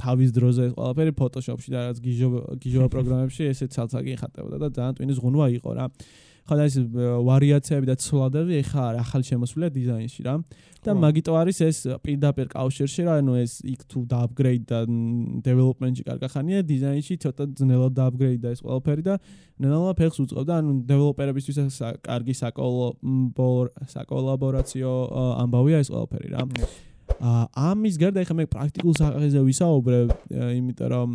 თავის 0.00 0.30
დროზე 0.32 0.64
ყველაფერი 0.80 1.12
Photoshop-ში 1.12 1.68
და 1.68 1.78
რაღაც 1.84 1.98
გიჟო 2.00 2.28
გიჟო 2.56 2.88
პროგრამებში 2.94 3.52
ესე 3.52 3.68
ცალ-ცალკე 3.68 4.16
ხატებოდა 4.16 4.56
და 4.64 4.68
ძალიან 4.72 4.96
ტვინის 4.96 5.18
ღუნვა 5.20 5.46
იყო 5.60 5.70
რა. 5.76 5.86
ხო 5.90 6.29
და 6.58 6.64
ეს 6.70 6.76
ვარიაციები 7.28 7.86
და 7.90 7.96
ცვლადები 8.00 8.54
ეხა 8.62 8.84
ახალ 9.02 9.22
შემოსვლია 9.28 9.70
დიზაინში 9.74 10.22
რა. 10.26 10.34
და 10.80 10.90
მაგიტო 10.96 11.32
არის 11.36 11.58
ეს 11.60 11.78
პირდაპირ 12.00 12.46
კავშირში 12.48 13.02
რა, 13.04 13.14
ანუ 13.20 13.32
ეს 13.44 13.52
იქ 13.68 13.80
თუ 13.84 13.98
დააპგრეიდ 14.10 14.62
და 14.64 14.78
დეველოპმენტში 15.44 16.02
კარგახანია, 16.08 16.58
დიზაინში 16.64 17.14
ცოტა 17.20 17.44
ძნელად 17.60 17.92
დააპგრეიდ 18.00 18.40
და 18.40 18.48
ეს 18.56 18.60
ყველაფერი 18.64 19.02
და 19.04 19.14
ნელა 19.60 19.92
ფეხს 20.00 20.18
უწყობდა, 20.24 20.52
ანუ 20.56 20.70
დეველოპერებისთვის 20.88 21.56
კარგი 22.00 22.34
საკოლაბორაციო 23.94 24.92
ამბავია 25.44 25.76
ეს 25.84 25.88
ყველაფერი 25.92 26.28
რა. 26.32 26.48
ამის 27.20 27.96
გარდა 28.00 28.22
ეხლა 28.24 28.34
მე 28.38 28.46
პრაქტიკულ 28.48 28.94
სახეზე 28.96 29.40
ვისაუბრებ, 29.44 30.12
იმიტომ 30.56 30.88
რომ 30.88 31.08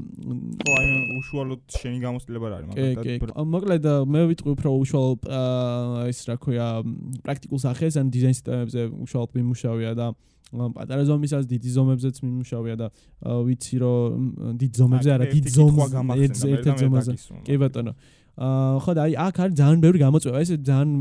ხო, 0.62 0.76
აი 0.78 0.92
უშუალოდ 1.18 1.62
შენი 1.82 2.00
გამოცდილება 2.06 2.46
რა 2.52 2.58
არის, 2.62 2.68
მაგრამ 2.70 3.50
მოკლედ 3.56 3.88
მე 4.14 4.22
ვიტყვი 4.30 4.52
უფრო 4.54 4.70
უშუალოდ 4.86 5.22
ეს 6.14 6.20
რა 6.30 6.36
ქვია 6.46 6.68
პრაქტიკულ 7.26 7.60
სახეს 7.66 7.98
ან 7.98 8.14
დიზაინ 8.14 8.38
სისტემებზე 8.38 8.82
უშუალოდ 9.02 9.32
მიმუშავია 9.40 9.92
და 9.98 10.08
პატარა 10.56 11.04
ზომისას 11.10 11.50
დიდი 11.50 11.70
ზომებზეც 11.74 12.16
მიმუშავია 12.22 12.76
და 12.78 12.88
ვიცი 13.26 13.76
რომ 13.82 14.30
დიდ 14.62 14.74
ზომებზე 14.78 15.10
არა 15.16 15.26
დიდ 15.34 15.46
ზომზე 15.58 16.54
ერთ-ერთ 16.54 16.78
ზომაზე. 16.86 17.14
კი 17.50 17.58
ბატონო. 17.66 17.94
აა 17.98 18.25
ხო 18.36 18.92
და 18.92 19.02
აი 19.08 19.14
აქ 19.16 19.36
არის 19.40 19.56
ძალიან 19.56 19.80
ბევრი 19.80 20.00
გამოწვევა 20.04 20.38
ეს 20.44 20.50
ძალიან 20.60 20.92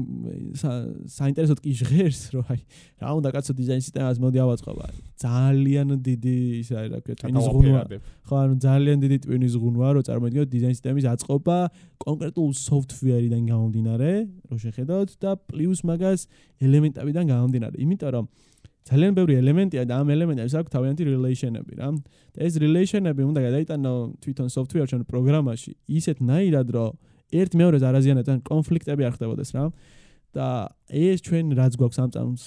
საინტერესოდ 1.10 1.58
კი 1.64 1.70
ჟღერს 1.82 2.20
რომ 2.30 2.44
აი 2.46 2.60
რა 3.02 3.10
უნდა 3.18 3.28
კაცო 3.34 3.52
დიზაინ 3.58 3.82
სისტემას 3.82 4.18
მოდი 4.22 4.38
ავაწყობა. 4.38 4.84
ძალიან 5.18 5.88
დიდი 5.98 6.36
ისა 6.62 6.78
რა 6.94 6.98
ქვია 7.02 7.16
ტვინის 7.18 7.46
ღუნვა. 7.50 7.82
ხო 8.22 8.34
ანუ 8.38 8.54
ძალიან 8.62 8.98
დიდი 9.02 9.16
ტვინის 9.26 9.54
ღუნვა 9.58 9.88
რომ 9.98 10.02
წარმოიდგინოთ 10.06 10.48
დიზაინ 10.54 10.74
სისტემის 10.78 11.06
აწყობა 11.10 11.58
კონკრეტულ 12.06 12.50
სოფტვერიდან 12.54 13.42
გამომდინარე 13.50 14.12
რომ 14.46 14.58
შეხედოთ 14.62 15.08
და 15.18 15.30
პლუს 15.50 15.80
მაგას 15.90 16.20
ელემენტებიდან 16.62 17.24
გამომდინარე. 17.34 17.74
იმიტომ 17.82 18.10
რომ 18.14 18.24
ძალიან 18.84 19.12
ბევრი 19.16 19.34
ელემენტია 19.42 19.82
და 19.90 19.94
ამ 20.04 20.08
ელემენტებს 20.14 20.54
აქვს 20.54 20.70
თავიანთი 20.70 21.02
რილეიშენები 21.08 21.72
რა. 21.82 21.88
და 22.36 22.38
ეს 22.46 22.54
რილეიშენები 22.62 23.22
უნდა 23.26 23.40
გადაიტანო 23.48 23.92
თვითონ 24.22 24.48
სოფტვერში 24.54 24.94
ან 24.98 25.02
პროგრამაში 25.08 25.70
ისეთნაირად 25.98 26.68
რომ 26.70 26.92
ერთ 27.34 27.56
მეორეს 27.58 27.84
არაზიანად 27.88 28.30
ან 28.30 28.40
კონფლიქტები 28.46 29.06
არ 29.08 29.16
ხდებოდეს 29.18 29.54
რა. 29.56 29.64
და 30.34 30.46
ეს 30.92 31.24
ჩვენ 31.24 31.56
რაც 31.56 31.76
გვაქვს 31.80 31.98
ამ 32.02 32.10
წამს 32.12 32.42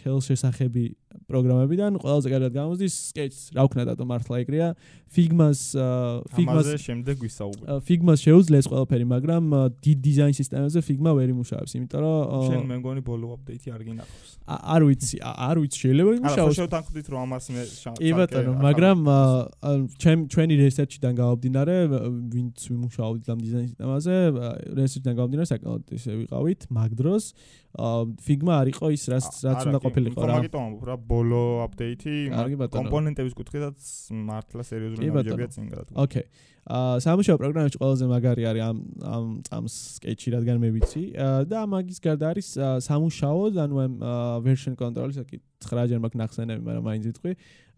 ხელშესახები 0.00 0.84
პროგრამებიდან 1.26 1.98
ყველაზე 2.00 2.28
კარგად 2.32 2.52
გამოსდის 2.54 2.94
sketch 3.10 3.52
რა 3.56 3.66
ვქნა 3.66 3.82
და 3.92 4.04
მართლა 4.06 4.36
ეგრეა 4.44 4.68
figma-ს 5.12 5.74
figma-ს 6.36 6.82
შემდეგ 6.82 7.16
ვისაუბრებ. 7.24 7.82
figma-ს 7.88 8.20
შეუძლია 8.26 8.58
ეს 8.62 8.68
ყველაფერი 8.70 9.06
მაგრამ 9.10 9.44
დიდ 9.80 9.98
დიზაინ 10.06 10.34
სისტემებზე 10.40 10.80
figma 10.86 11.10
ვერ 11.16 11.32
იმუშავებს 11.34 11.72
იმიტომ 11.76 12.00
რომ 12.04 12.46
შენ 12.46 12.64
მე 12.70 12.76
მგონი 12.80 13.02
ბოლო 13.06 13.26
აპდეიტი 13.36 13.68
არ 13.76 13.82
გინახავს. 13.86 14.30
არ 14.46 14.82
ვიცი 14.86 15.16
არ 15.24 15.56
ვიცი 15.62 15.78
შეიძლება 15.82 16.10
იმუშაოს 16.20 16.52
არა 16.52 16.58
შევთანხმდით 16.60 17.06
რომ 17.12 17.20
ამას 17.26 17.44
მე 17.54 17.62
კი 18.00 18.10
ბატონო 18.16 18.52
მაგრამ 18.66 18.98
ჩვენ 20.00 20.18
ჩვენი 20.32 20.54
research-დან 20.62 21.14
გამომდინარე 21.20 21.76
ვინც 22.34 22.56
ვიმუშაობთ 22.70 23.24
ამ 23.34 23.38
დიზაინ 23.46 23.68
სისტემაზე 23.72 24.14
research-დან 24.78 25.14
გამომდინარე 25.16 25.48
საკმაოდ 25.54 25.82
ისე 25.96 26.10
ვიყავით 26.22 26.60
მაგ 26.70 26.90
Figma 28.26 28.56
არ 28.62 28.72
იყო 28.72 28.90
ის 28.96 29.04
რაც 29.12 29.26
რაც 29.44 29.64
უნდა 29.68 29.80
ყოფილიყო 29.84 30.20
რა. 30.24 30.34
მაგიტომ 30.40 30.62
ამბობ 30.66 30.84
რა 30.88 30.96
ბოლო 31.12 31.42
აპდეიტი 31.66 32.14
კომპონენტების 32.72 33.34
კუთხითაც 33.36 33.78
მართლა 34.30 34.62
სერიოზული 34.70 35.08
ნაბიჯებია 35.10 35.48
წინ 35.52 35.64
გადადგა. 35.72 35.92
ოკეი. 36.04 36.26
აა 36.66 36.98
სამუშაო 36.98 37.38
პროგრამებში 37.38 37.78
ყველაზე 37.78 38.06
მაგარი 38.10 38.42
არის 38.50 38.62
ამ 38.66 38.78
ამ 39.06 39.26
წამს 39.46 39.74
sketch-ი 40.02 40.28
რადგან 40.34 40.56
მე 40.58 40.70
ვიცი 40.74 41.02
და 41.46 41.60
მაგის 41.62 41.98
გარდა 42.02 42.26
არის 42.34 42.48
სამუშაო 42.82 43.42
ანუ 43.64 43.76
ამ 43.86 43.92
version 44.42 44.74
control 44.74 45.14
საკი 45.14 45.38
9ჯერ 45.62 46.02
მაქვს 46.02 46.18
ნახსენები 46.22 46.62
მაგრამ 46.66 46.84
მაინც 46.90 47.04
ვიტყვი 47.06 47.32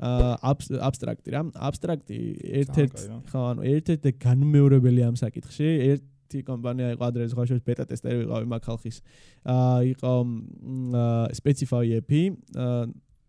აა 0.08 0.56
abstract-ი 0.88 1.28
რა 1.36 1.42
abstract-ი 1.68 2.18
ერთ-ერთ 2.64 2.96
ხო 3.28 3.40
ანუ 3.52 3.60
ერთ-ერთი 3.76 4.10
განმეორებელი 4.24 5.00
ამ 5.04 5.20
საკითხში 5.20 5.68
ერთ 5.92 6.04
ერთი 6.28 6.44
კომპანია 6.44 6.92
იყო 6.94 7.04
ადრეს 7.08 7.32
ხაშოს 7.32 7.64
ბეტა 7.64 7.88
ტესტერი 7.88 8.20
ვიყავი 8.28 8.46
მაგ 8.52 8.62
ხალხის. 8.68 9.00
აა 9.48 9.80
იყო 9.96 10.12
specify 11.40 11.84
app 11.96 12.12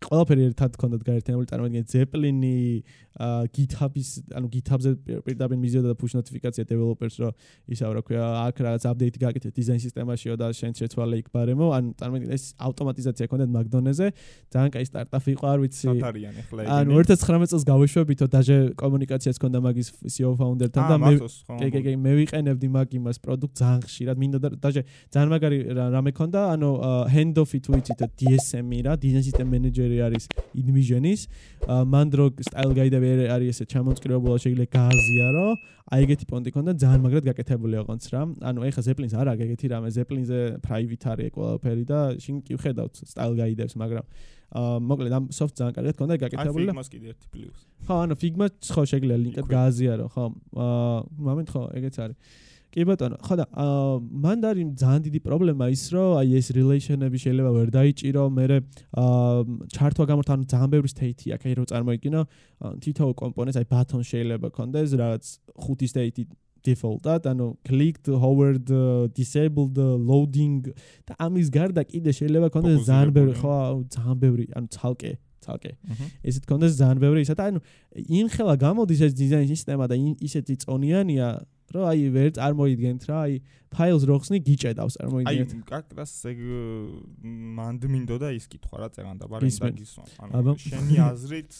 ყველაფერი 0.00 0.42
ერთად 0.48 0.76
ქონდათ 0.80 1.02
გაერთიანებული 1.04 1.48
წარმოიდგინეთ 1.50 1.88
Zeppelin-ი, 1.92 2.56
GitHub-ის, 3.52 4.10
ანუ 4.32 4.48
GitHub-ზე 4.48 4.90
პირდაპირ 5.26 5.58
მიზიოდა 5.60 5.92
და 5.92 5.96
push 5.98 6.14
notification 6.16 6.64
developers 6.64 7.18
რო 7.20 7.28
ისა 7.68 7.90
რა 7.90 8.00
ქვია, 8.06 8.22
აქ 8.48 8.56
რაღაც 8.64 8.86
update 8.86 9.18
გაკეთეთ 9.20 9.52
დიზაინ 9.60 9.80
სისტემაშიო 9.84 10.34
და 10.40 10.46
შენ 10.56 10.72
შეცვალე 10.78 11.16
იქ 11.20 11.28
ბარემო, 11.34 11.66
ანუ 11.76 11.88
წარმოიდგინეთ 12.00 12.32
ეს 12.32 12.44
ავტომატიზაცია 12.64 13.26
ქონდათ 13.28 13.50
McDonald's-ზე, 13.50 14.08
ძალიან 14.54 14.70
კაი 14.72 14.84
სტარტაპი 14.88 15.30
იყო, 15.36 15.44
არ 15.52 15.58
ვიცი. 15.60 15.86
სათარიანი 15.90 16.42
ხლა 16.48 16.60
იგი. 16.64 16.70
ანუ 16.80 16.90
2019 16.96 17.50
წელს 17.50 17.64
გავეშვებითო 17.68 18.26
დაჟე 18.30 18.56
კომუნიკაციაც 18.80 19.36
ქონდა 19.36 19.58
მაგის 19.68 19.88
CEO 20.06 20.32
founder-თან 20.40 20.84
და 20.88 20.96
მე 20.96 21.12
კი 21.60 21.68
კი 21.76 21.80
კი 21.84 21.92
მე 22.00 22.12
ვიყენებდი 22.24 22.68
მაგ 22.72 22.88
იმას 22.96 23.16
პროდუქტ 23.20 23.54
ძალიან 23.60 23.80
ხშირად 23.84 24.16
მინდა 24.16 24.38
და 24.40 24.48
დაჟე 24.64 24.82
ძალიან 25.12 25.28
მაგარი 25.34 25.58
რამე 25.76 26.10
ქონდა, 26.16 26.40
ანუ 26.56 26.70
handoff-ი 27.10 27.58
თუ 27.60 27.70
იცით 27.84 28.00
DSM-ი 28.16 28.78
რა, 28.86 28.92
design 28.96 29.24
system 29.28 29.46
manager-ი 29.90 29.98
არის 30.06 30.24
InVision-ის, 30.54 31.26
მანდრო 31.66 32.26
style 32.46 32.74
guide-ები 32.74 33.28
არის 33.34 33.50
ესე 33.54 33.64
ჩამოწკრივებული 33.70 34.38
შეიძლება 34.44 34.70
გააზიარო. 34.76 35.46
აი 35.90 36.06
ეგეთი 36.06 36.26
პონტი 36.30 36.50
ქონდა 36.54 36.72
ძალიან 36.78 37.00
მაგრად 37.02 37.24
გაკეთებული 37.30 37.74
აყონც 37.82 38.04
რა. 38.14 38.20
ანუ 38.46 38.58
ეხა 38.70 38.82
Zeppelin-ს 38.86 39.14
არა 39.18 39.32
გეგეთი 39.40 39.66
რამე 39.74 39.88
Zeppelin-ზე 39.90 40.40
private 40.62 41.04
არის 41.10 41.30
ყველაფერი 41.34 41.84
და 41.86 41.98
შინ 42.22 42.36
კი 42.46 42.52
ვხედავთ 42.58 42.94
style 43.10 43.34
guide-ებს, 43.34 43.74
მაგრამ 43.74 44.04
აა 44.50 44.78
მოკლედ 44.82 45.12
ამ 45.14 45.24
soft 45.34 45.54
ძალიან 45.58 45.74
კარგად 45.74 45.94
ქონდა 45.98 46.14
გაკეთებული. 46.22 46.66
აი 46.66 46.74
Figma-ს 46.74 46.88
კიდე 46.90 47.06
ერთი 47.10 47.26
პლუს. 47.30 47.58
ხო, 47.86 47.94
ანუ 48.06 48.14
Figma-ს 48.22 48.70
ხო 48.74 48.82
შეგიძლია 48.90 49.18
ლინკად 49.18 49.46
გააზიარო, 49.50 50.06
ხო. 50.14 50.24
აა 50.54 50.98
მომენტ 51.26 51.48
ხო, 51.54 51.62
ეგეც 51.78 51.96
არის. 52.02 52.16
კი 52.70 52.84
ბატონო, 52.86 53.16
ხო 53.18 53.34
და 53.40 53.44
მან 54.24 54.44
არის 54.50 54.68
ძალიან 54.78 55.02
დიდი 55.06 55.20
პრობლემა 55.26 55.64
ის, 55.74 55.82
რომ 55.90 56.10
აი 56.20 56.28
ეს 56.38 56.46
relation-ები 56.54 57.18
შეიძლება 57.18 57.50
ვერ 57.56 57.68
დაიჭირო, 57.74 58.22
მე 58.30 58.44
ჩართვა 59.74 60.04
გამორთ 60.10 60.28
ანუ 60.34 60.44
ძალიან 60.52 60.70
ბევრი 60.74 60.90
state-ი 60.94 61.26
აქ 61.34 61.42
აი 61.50 61.54
რო 61.58 61.64
წარმოიდგინო, 61.72 62.20
თითოეულ 62.84 63.14
კომპონენტს 63.22 63.58
აი 63.58 63.66
button 63.74 64.02
შეიძლება 64.06 64.48
კონდეს, 64.54 64.90
რაღაც 65.02 65.24
ხუთი 65.66 65.86
state-ი 65.90 66.24
default-ად, 66.60 67.24
ანუ 67.24 67.56
clicked, 67.64 68.06
hovered, 68.06 68.68
disabled, 69.16 69.76
loading 69.80 70.68
და 71.08 71.16
ამის 71.16 71.48
გარდა 71.50 71.82
კიდე 71.88 72.12
შეიძლება 72.12 72.48
კონდეს 72.54 72.84
ძალიან 72.86 73.10
ბევრი, 73.16 73.34
ხო, 73.40 73.56
ძალიან 73.96 74.16
ბევრი, 74.20 74.44
ანუ 74.54 74.68
ცალკე 74.76 75.12
ცალკე. 75.40 75.72
ესეთ 76.20 76.44
კონდეს 76.44 76.76
ძალიან 76.76 76.98
ბევრი 77.00 77.24
ისა 77.24 77.34
და 77.34 77.48
ანუ 77.48 77.60
ინხელა 78.20 78.54
გამოდის 78.60 79.00
ეს 79.08 79.12
დიზაინ 79.16 79.48
სისტემა 79.48 79.84
და 79.88 79.96
ისეთი 80.20 80.54
წონიანია 80.64 81.28
რომ 81.74 81.82
აი 81.90 82.00
ვერ 82.16 82.30
წარმოიდგენთ 82.38 83.02
რა 83.10 83.16
აი 83.24 83.34
ფაილს 83.70 84.04
რო 84.10 84.16
ხსნი 84.22 84.38
გიჭედავს 84.46 84.94
წარმოიდგენთ. 84.98 85.50
აი 85.54 85.62
კაკრას 85.70 86.14
ეგ 86.30 86.38
მანდ 87.58 87.82
მინდოდა 87.94 88.28
ის 88.34 88.46
კითხვა 88.50 88.76
რა 88.82 88.88
წერან 88.94 89.16
და 89.22 89.26
ბარი 89.30 89.50
დაგისვა 89.50 90.04
ანუ 90.26 90.54
შენი 90.66 90.96
აზრით 91.06 91.52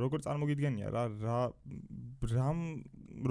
როგორ 0.00 0.18
წარმოგიდგენია 0.24 0.88
რა 0.92 1.04
რა 1.24 1.40
რამ 2.32 2.58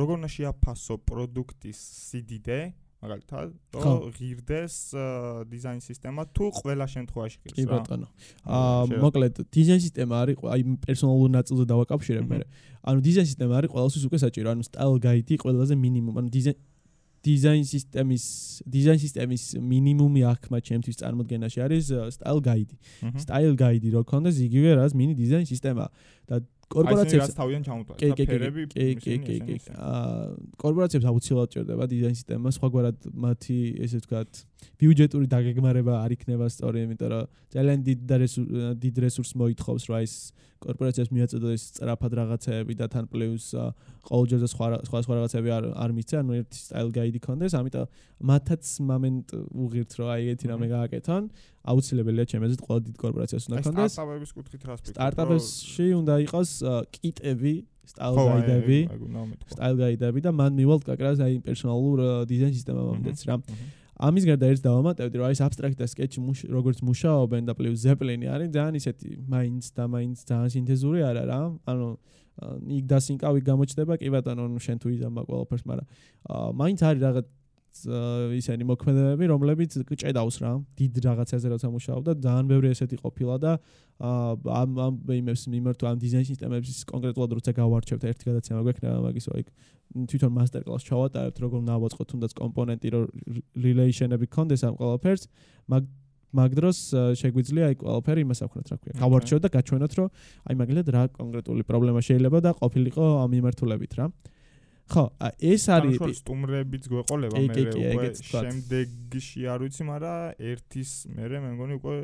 როგორ 0.01 0.13
უნდა 0.22 0.29
შეაფასო 0.34 0.96
პროდუქტის 1.10 1.79
სიდიდე 2.10 2.60
მაგალითად, 3.00 3.48
რომ 3.79 4.12
ღირდეს 4.12 4.75
დიზაინ 5.48 5.79
სისტემა 5.79 6.22
თუ 6.36 6.46
ყველა 6.60 6.86
შემთხვევაში 6.94 7.38
ღირს 7.39 7.56
რა. 7.56 7.63
კი 7.63 7.65
ბატონო. 7.72 8.08
აა 8.44 9.00
მოკლედ 9.03 9.36
დიზაინ 9.56 9.82
სისტემა 9.88 10.13
არის 10.20 10.36
აი 10.44 10.62
პერსონალურ 10.84 11.29
ნაწილზე 11.32 11.65
დავაკავშირებ 11.72 12.25
მე. 12.27 12.38
ანუ 12.84 13.00
დიზაინ 13.08 13.27
სისტემა 13.32 13.53
არის 13.60 13.70
ყველასთვის 13.72 14.03
უკვე 14.03 14.20
საჭირო, 14.20 14.48
ანუ 14.51 14.63
სტაილ 14.68 14.96
გაიდი 15.00 15.34
ყველაზე 15.39 15.74
მინიმუმ, 15.79 16.15
ანუ 16.20 16.29
დიზაინ 16.36 16.58
დიზაინ 17.20 17.65
სისტემის 17.68 18.25
დიზაინ 18.63 19.00
სისტემის 19.03 19.44
მინიმუმი 19.60 20.22
აქ 20.24 20.41
მათ 20.51 20.63
ჩემთვის 20.72 20.96
წარმოქმნაში 21.03 21.60
არის 21.68 21.86
სტაილ 22.15 22.39
გაიდი. 22.39 22.75
სტაილ 23.24 23.53
გაიდი 23.60 23.88
რო 23.96 24.01
ქონდეს 24.08 24.39
იგივე 24.48 24.79
რაც 24.79 24.91
მინი 24.96 25.13
დიზაინ 25.20 25.48
სისტემა 25.51 25.86
და 26.32 26.39
კორპორაციებს 26.69 27.33
თავიდან 27.38 27.63
ჩამოთვალე 27.65 28.09
და 28.09 28.25
ფერები 28.29 28.65
კი 28.69 28.88
კი 29.01 29.15
კი 29.25 29.38
კი. 29.45 29.55
აა 29.73 30.27
კორპორაციებს 30.61 31.07
აუცილებლად 31.09 31.53
ჭირდება 31.55 31.88
დიზაინ 31.89 32.17
სისტემა 32.19 32.53
სხვაგვარად 32.57 33.07
მათი 33.25 33.57
ესე 33.85 34.01
ვთქვათ 34.03 34.43
ბიუჯეტური 34.77 35.27
დაგეგმარება 35.33 35.93
არ 36.03 36.13
იქნება 36.17 36.45
სწორი 36.53 36.85
იმიტომ 36.85 37.09
რომ 37.09 37.25
ძალიან 37.55 37.79
დიდ 37.89 37.99
და 38.05 38.17
დიდ 38.85 38.95
რესურს 39.05 39.31
მოითხოვს 39.41 39.83
რა 39.89 39.99
ის 40.05 40.13
კორპორაციას 40.59 41.09
მიაწოდოს 41.15 41.61
სწრაფად 41.71 42.13
რაღაცეები 42.19 42.74
და 42.79 42.87
თან 42.91 43.05
პლუს 43.11 43.46
ყოველჯერ 44.09 44.41
სხვა 44.51 44.67
სხვა 44.89 45.00
სხვა 45.05 45.13
რაღაცები 45.20 45.50
არ 45.55 45.65
არ 45.72 45.91
მისცე 45.96 46.15
ანუ 46.20 46.35
ერთი 46.39 46.59
სტაილ 46.59 46.89
გაიდი 47.00 47.20
კონდეს 47.24 47.55
ამიტომ 47.59 47.87
მათაც 48.31 48.63
მომენტ 48.91 49.27
უღირთ 49.39 49.91
რომ 50.00 50.11
აი 50.15 50.27
ერთი 50.35 50.51
რამე 50.51 50.67
გააკეთონ 50.75 51.24
აუცილებელია 51.67 52.25
ჩემეზეთ 52.31 52.61
ყველა 52.65 52.81
დიდ 52.87 52.95
კორპორაციას 53.03 53.43
უნდა 53.50 53.57
კონდეს 53.67 53.91
სტარტაპების 53.95 54.31
კუთხით 54.37 54.63
რა 54.69 54.75
სპეციფიკა 54.79 54.95
სტარტაპებში 54.95 55.87
უნდა 56.00 56.15
იყოს 56.25 56.51
კიტები 56.95 57.53
სტაილ 57.89 58.15
გაიდები 58.29 58.79
სტაილ 59.53 59.75
გაიდები 59.81 60.19
და 60.24 60.31
მან 60.39 60.55
მივალთ 60.59 60.83
კაკრას 60.87 61.19
აი 61.25 61.41
პერსონალურ 61.45 62.25
დიზაინ 62.29 62.53
სისტემამდეც 62.59 63.19
რა. 63.29 63.35
ამის 64.00 64.24
გარდა 64.29 64.45
ერთ 64.53 64.61
დავამატებდი 64.63 65.15
რომ 65.19 65.25
აი 65.27 65.35
ეს 65.35 65.41
აბსტრაქტ 65.43 65.75
და 65.81 65.87
სკეჩი 65.91 66.19
როგორც 66.55 66.77
მუშაობენ 66.87 67.50
და 67.50 67.53
პლუს 67.57 67.79
ზეპლინი 67.83 68.31
არის 68.31 68.50
ძალიან 68.55 68.75
ისეთი 68.79 69.09
მაინც 69.27 69.63
და 69.75 69.83
მაინც 69.91 70.17
ძალიან 70.29 70.50
სინთეზური 70.55 71.00
არა 71.03 71.24
რა. 71.27 71.39
ანუ 71.67 71.87
იქ 72.79 72.85
და 72.87 72.98
სინკავი 73.03 73.41
გამოჩნდება 73.43 73.93
კი 74.00 74.07
ბატონო 74.15 74.43
შენ 74.63 74.77
თუ 74.79 74.87
იზამ 74.95 75.19
ყველაფერს 75.27 75.63
მაგრამ 75.67 75.87
მაინც 76.55 76.79
არის 76.87 77.01
რაღაც 77.03 77.25
ისენი 78.40 78.64
მოქმედებები, 78.70 79.25
რომლებიც 79.29 79.72
ჭედავს 80.01 80.36
რა, 80.42 80.51
დიდ 80.79 80.94
რაღაცაზე 81.05 81.48
როცა 81.53 81.68
მუშაობდა, 81.70 82.12
ძალიან 82.25 82.46
ბევრი 82.50 82.68
ესეთი 82.74 82.98
ყოფილა 83.00 83.36
და 83.40 83.51
ამ 84.00 84.70
ამ 84.79 84.94
იმებს 85.05 85.44
მიმართ 85.53 85.79
ამ 85.86 85.98
დიზაინ 86.01 86.25
სისტემების 86.32 86.84
კონკრეტულად 86.90 87.29
როცა 87.40 87.51
გავარჩევთ 87.55 88.03
ერთი 88.10 88.24
გადაცემა 88.29 88.60
გვექნება 88.66 88.98
მაგის 89.05 89.27
აი 89.36 89.44
თვითონ 90.10 90.32
მასტერ 90.38 90.62
კლას 90.66 90.84
ჩავატარებთ, 90.90 91.38
როგორ 91.40 91.60
ნავაწყოთ 91.70 92.08
თუნდაც 92.14 92.32
კომპონენტი 92.38 92.88
რო 92.94 93.01
rilation-ები 93.58 94.27
კონდეს 94.29 94.62
ამ 94.66 94.75
ყველაფერს, 94.77 95.24
მაგ 95.70 95.84
მაგ 96.29 96.51
დროს 96.53 96.77
შეგვიძლია 97.18 97.74
აი 97.74 97.75
ყველაფერი 97.82 98.22
იმას 98.22 98.40
აქვთ 98.46 98.68
რა 98.70 98.77
ქვია. 98.77 98.94
გავარჩევთ 99.01 99.42
და 99.46 99.50
გაჩვენოთ, 99.50 99.92
რომ 99.98 100.08
აი 100.46 100.55
მაგალითად 100.62 100.88
რა 100.94 101.03
კონკრეტული 101.18 101.64
პრობლემა 101.66 102.01
შეიძლება 102.05 102.38
და 102.46 102.51
ყოფილიყო 102.62 103.03
ამ 103.25 103.29
მიმართულებით 103.34 103.94
რა. 103.98 104.05
ხო, 104.89 105.03
ეს 105.37 105.63
არის 105.69 105.99
სტუმრებიც 106.19 106.87
გვეყოლება 106.89 107.41
მე 107.45 107.63
უკვე 107.77 108.07
შემდეგში 108.25 109.45
არ 109.53 109.65
ვიცი, 109.65 109.83
მაგრამ 109.85 110.41
ერთის 110.49 110.91
მე 111.13 111.29
მე 111.29 111.51
მგონი 111.53 111.77
უკვე 111.77 111.95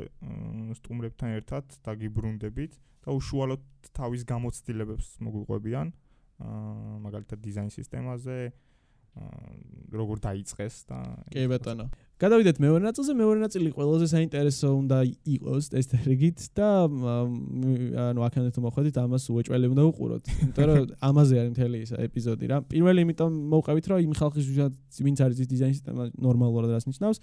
სტუმრებთან 0.78 1.34
ერთად 1.40 1.64
დაგიბრუნდებით 1.82 2.78
და 3.02 3.16
უშუალოდ 3.18 3.62
თავის 3.90 4.22
გამოცდილებებს 4.30 5.08
მოგვიყვებიან. 5.18 5.86
აა 6.36 6.96
მაგალითად 7.00 7.38
დიზაინ 7.42 7.70
სისტემაზე 7.72 8.38
აა 8.46 8.66
როგორ 9.96 10.16
დაიწყეს 10.20 10.74
და 10.90 10.98
კი 11.32 11.46
ბატონო. 11.48 11.86
გადავიდეთ 12.16 12.56
მეორე 12.64 12.82
ნაწილზე, 12.88 13.12
მეორე 13.12 13.40
ნაწილი 13.44 13.68
ყველაზე 13.76 14.06
საინტერესო 14.08 14.68
უნდა 14.72 14.98
იყოს 15.36 15.64
ტესტერიგით 15.68 16.38
და 16.56 16.68
ანუ 16.88 18.20
აქამდე 18.24 18.50
თუ 18.56 18.60
მოხვედით, 18.64 18.96
ამას 19.04 19.24
უეჭველი 19.28 19.66
უნდა 19.76 19.82
უყუროთ. 19.84 20.24
იმიტომ 20.32 20.64
რომ 20.64 20.86
ამაზე 21.08 21.34
არის 21.36 21.50
მთელი 21.52 21.76
ეს 21.84 21.92
ეპიზოდი 21.92 22.46
რა. 22.48 22.56
პირველი 22.72 23.00
იმიტომ 23.04 23.30
მოვყევით, 23.52 23.86
რომ 23.92 23.98
იმ 24.06 24.12
ხალხის 24.16 24.46
ვინც 24.96 25.18
არის 25.26 25.38
ის 25.44 25.48
დიზაინ 25.52 25.74
სისტემა 25.76 26.02
ნორმალურად 26.16 26.70
რას 26.72 26.88
ნიშნავს, 26.88 27.18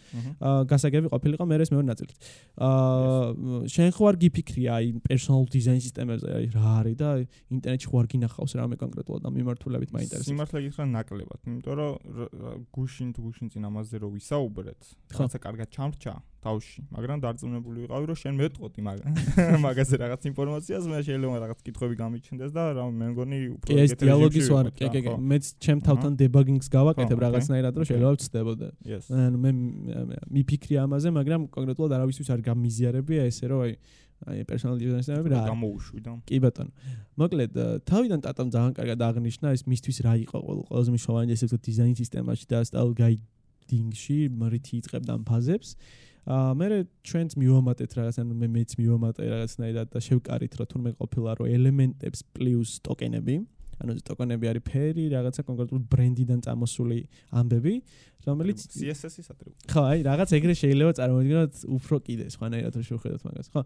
გასაგები 0.70 1.08
ყოფილიყო 1.10 1.44
მე 1.50 1.56
ეს 1.58 1.70
მეორე 1.74 1.88
ნაწილი. 1.90 2.14
აა 2.62 3.66
შენ 3.74 3.90
ხო 3.98 4.04
არ 4.14 4.16
გიფიქრია 4.22 4.70
აი 4.78 4.86
პერსონალ 5.10 5.50
დიზაინ 5.50 5.82
სისტემებზე 5.90 6.28
აი 6.38 6.46
რა 6.54 6.70
არის 6.86 6.96
და 7.02 7.10
ინტერნეტში 7.50 7.88
ხო 7.90 7.98
არ 7.98 8.08
გინახავს 8.14 8.54
რამე 8.62 8.76
კონკრეტულად 8.78 9.22
ამ 9.26 9.34
მიმართულებით 9.42 9.90
მაინტერესებს. 9.90 10.30
სიმართლე 10.30 10.60
გითხრა 10.70 10.86
ნაკლებად, 10.94 11.40
იმიტომ 11.50 11.74
რომ 11.82 11.92
გუშინ 12.78 13.10
თუ 13.18 13.20
გუშინ 13.26 13.48
წინ 13.54 13.64
ამაზე 13.74 13.96
რო 14.04 14.10
ვისაუბრეთ, 14.14 14.83
რაღაცა 15.13 15.39
კარგად 15.43 15.67
ჩამრჩა 15.74 16.13
თავში, 16.43 16.82
მაგრამ 16.91 17.19
დარწმუნებული 17.24 17.78
ვიყავი, 17.88 18.06
რომ 18.12 18.17
შენ 18.19 18.34
მეტყოდი 18.41 18.82
მაგაზე 19.65 19.96
რაღაც 20.04 20.22
ინფორმაციას, 20.28 20.84
მე 20.91 21.00
შეიძლება 21.08 21.38
რაღაც 21.43 21.60
კითხვები 21.63 21.96
გამიჩნდეს 22.04 22.52
და 22.52 22.63
რა 22.76 22.86
მე 22.91 23.08
მგონი 23.13 23.39
უფრო 23.56 23.69
ეგეთი 23.72 23.84
ეს 23.88 24.00
დიალოგის 24.04 24.48
ვარ, 24.52 24.65
კი 24.76 24.86
კი 24.91 25.02
კი, 25.08 25.15
მეც 25.32 25.43
ჩემ 25.63 25.80
თავთან 25.88 26.12
დებაგინგს 26.19 26.67
გავაკეთებ 26.76 27.19
რაღაცნაირად, 27.24 27.74
რომ 27.80 27.86
შეიძლება 27.88 28.13
ვწდებოდე. 28.19 28.67
ანუ 29.24 29.38
მე 29.39 29.52
მიფიქრი 30.36 30.76
ამაზე, 30.84 31.10
მაგრამ 31.15 31.41
კონკრეტულად 31.56 31.91
არავისთვის 31.96 32.28
არ 32.36 32.39
გამიზიარებია 32.43 33.22
ესე 33.32 33.46
რომ 33.48 33.60
აი 33.63 33.74
აი 34.24 34.43
პერსონალ 34.48 34.78
დიზაინერები 34.80 35.30
რა. 35.34 35.39
გამოუშვიდა. 35.52 36.12
კი 36.28 36.38
ბატონო. 36.43 36.72
მოკლედ 37.19 37.52
თავიდან 37.84 38.19
ტატამ 38.24 38.48
ძალიან 38.56 38.74
კარგად 38.78 39.00
აღნიშნა 39.04 39.48
ეს 39.52 39.63
მისთვის 39.67 39.98
რა 40.08 40.13
იყო 40.24 40.38
ყველაზე 40.72 40.89
მნიშვნელოვანი 40.96 41.32
ესე 41.36 41.46
ვთქვი 41.52 41.60
დიზაინ 41.67 41.96
სისტემაში 42.00 42.46
და 42.48 42.58
სტაილ 42.63 42.91
გაიდ 42.96 43.22
დინგში 43.71 44.17
მრითი 44.41 44.73
იწებდა 44.80 45.12
ამ 45.17 45.23
ფაზებს. 45.28 45.69
აა 46.23 46.52
მე 46.56 46.67
ჩვენც 47.04 47.32
მივამატეთ 47.36 47.91
რაღაც 47.99 48.15
ანუ 48.23 48.34
მე 48.39 48.47
მეც 48.56 48.71
მივამატე 48.80 49.23
რაღაცნაირად 49.28 49.88
და 49.91 49.99
შევკარით 50.08 50.54
რომ 50.60 50.67
თურმე 50.71 50.91
ყოფილა 50.99 51.32
რომ 51.39 51.47
ელემენტებს 51.58 52.19
პლუს 52.32 52.71
ტოკენები 52.88 53.36
ანუ 53.84 53.93
ტოკენები 54.08 54.46
არის 54.52 54.63
ფერი, 54.63 55.04
რაღაცა 55.13 55.41
კონკრეტული 55.43 55.84
ბრენდიდან 55.91 56.39
წამოსული 56.46 57.00
ამბები, 57.36 57.74
რომელიც 58.24 58.60
CSS-ის 58.72 59.28
ატრიბუტი. 59.34 59.67
ხო, 59.67 59.82
აი, 59.84 60.00
რაღაც 60.08 60.30
ეგრე 60.39 60.54
შეიძლება 60.56 60.93
წარმოიდგინოთ 61.00 61.54
უფრო 61.78 61.96
კიდე 62.08 62.26
სხვანაირად 62.32 62.74
რო 62.80 62.84
შევხედოთ 62.88 63.22
მაგას, 63.28 63.48
ხო? 63.52 63.62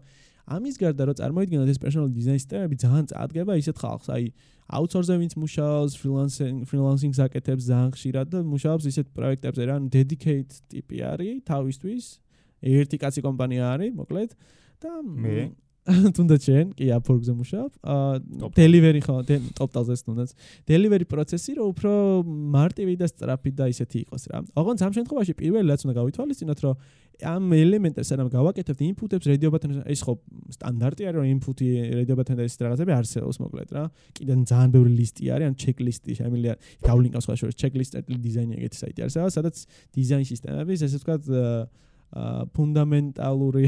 ამის 0.48 0.76
გარდა 0.82 1.02
რომ 1.08 1.16
წარმოიდგინოთ 1.22 1.68
ეს 1.68 1.78
პერსონალ 1.78 2.10
დიზაინ 2.18 2.40
სისტემები 2.42 2.74
ძალიან 2.82 3.04
წადგება 3.12 3.52
ისეთ 3.62 3.76
ხალხს, 3.78 4.08
აი 4.08 4.24
აუთსორსზე 4.68 5.14
ვინც 5.22 5.32
მუშაობს, 5.38 5.92
ფრილანსინგ 6.02 6.56
ფრილანსინგს 6.68 7.20
აკეთებს 7.24 7.64
ძალიან 7.68 7.90
ხშირად 7.94 8.26
და 8.32 8.38
მუშაობს 8.48 8.84
ისეთ 8.90 9.06
პროექტებზე, 9.16 9.62
რა, 9.64 9.74
ანუ 9.78 9.88
დედიკეიტ 9.94 10.50
ტიპი 10.72 10.96
არის 11.08 11.36
თავისთვის. 11.48 12.04
ერთი 12.58 12.96
კაცი 12.98 13.20
კომპანია 13.22 13.64
არის, 13.78 13.92
მოკლედ. 13.96 14.30
და 14.78 14.90
მე 15.02 15.38
თუნდაც 16.16 16.44
შენ 16.44 16.72
კი 16.76 16.86
აპორგზე 16.98 17.32
მუშაობ. 17.32 17.72
აა 17.80 18.50
დელივერი 18.58 19.00
ხო, 19.04 19.14
ტოპტალზე 19.56 19.94
თუნდაც. 20.04 20.30
დელივერი 20.68 21.06
პროცესი 21.08 21.56
რო 21.58 21.64
უფრო 21.72 21.92
მარტივი 22.28 22.94
და 23.00 23.06
სწრაფი 23.08 23.50
და 23.56 23.68
ისეთი 23.72 23.98
იყოს 24.04 24.22
რა. 24.28 24.42
ოღონდ 24.52 24.84
ამ 24.84 24.92
შემთხვევაში 24.98 25.34
პირველი 25.38 25.66
რაც 25.72 25.80
უნდა 25.88 25.94
გავითვალისწინოთ, 25.96 26.58
რომ 26.66 26.74
ამ 27.18 27.50
ელემენტებს 27.56 28.08
სანამ 28.12 28.28
გავაკეთებთ 28.30 28.80
ინფუტებს 28.84 29.26
radio 29.26 29.48
button 29.50 29.80
ეს 29.90 30.00
ხო 30.06 30.12
სტანდარტი 30.54 31.02
არის 31.08 31.18
რომ 31.18 31.26
ინფუტი 31.34 31.66
radio 31.98 32.14
button 32.14 32.36
და 32.38 32.46
ეს 32.46 32.54
რაღაცები 32.62 32.92
არსებობს 32.94 33.38
მოკლედ 33.42 33.70
რა. 33.74 33.84
კიდე 34.14 34.32
ძალიან 34.46 34.70
ბევრი 34.76 34.92
ლისტი 34.92 35.24
არის, 35.34 35.46
ან 35.50 35.54
ჩეკლისტი 35.58 36.12
შემიძლია 36.20 36.54
გავლინკავს 36.86 37.24
სხვა 37.26 37.34
შორის 37.42 37.54
ჩეკლისტი 37.58 38.20
დიზაინი 38.22 38.54
ეგეთი 38.60 38.76
საიტი 38.78 39.00
არსებობს, 39.08 39.34
სადაც 39.34 39.56
დიზაინ 39.98 40.26
სისტემების 40.30 40.78
ესე 40.86 40.96
ვთქვათ 41.02 41.22
ფუნდამენტალური 42.56 43.64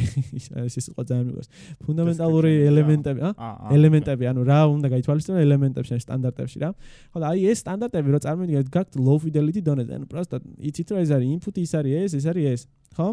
ეს 0.65 0.75
იყო 0.81 1.03
ძალიან 1.05 1.25
მიყვარს. 1.29 1.49
ფუნდამენტალური 1.85 2.53
ელემენტები 2.71 3.21
ა? 3.21 3.31
ელემენტები 3.77 4.25
ანუ 4.33 4.41
რა 4.49 4.61
უნდა 4.73 4.89
გაითვალისწინო 4.97 5.39
ელემენტებში 5.45 6.01
სტანდარტებში 6.01 6.59
რა. 6.65 6.71
ხო 7.13 7.19
და 7.21 7.27
აი 7.37 7.41
ეს 7.53 7.59
სტანდარტები 7.61 8.09
რო 8.17 8.21
წარმოვიდგინეთ 8.25 8.69
გაქვთ 8.73 8.93
low 8.97 9.19
fidelity 9.21 9.61
დონეზე. 9.61 9.93
ანუ 10.01 10.07
პროსტა 10.09 10.37
იცით 10.57 10.89
რომ 10.89 10.99
ეს 11.05 11.11
არის 11.13 11.29
input 11.37 11.55
ის 11.61 11.73
არის 11.77 11.93
ეს 12.01 12.13
ეს 12.17 12.27
არის 12.33 12.45
ეს 12.49 12.63
ხო? 12.97 13.09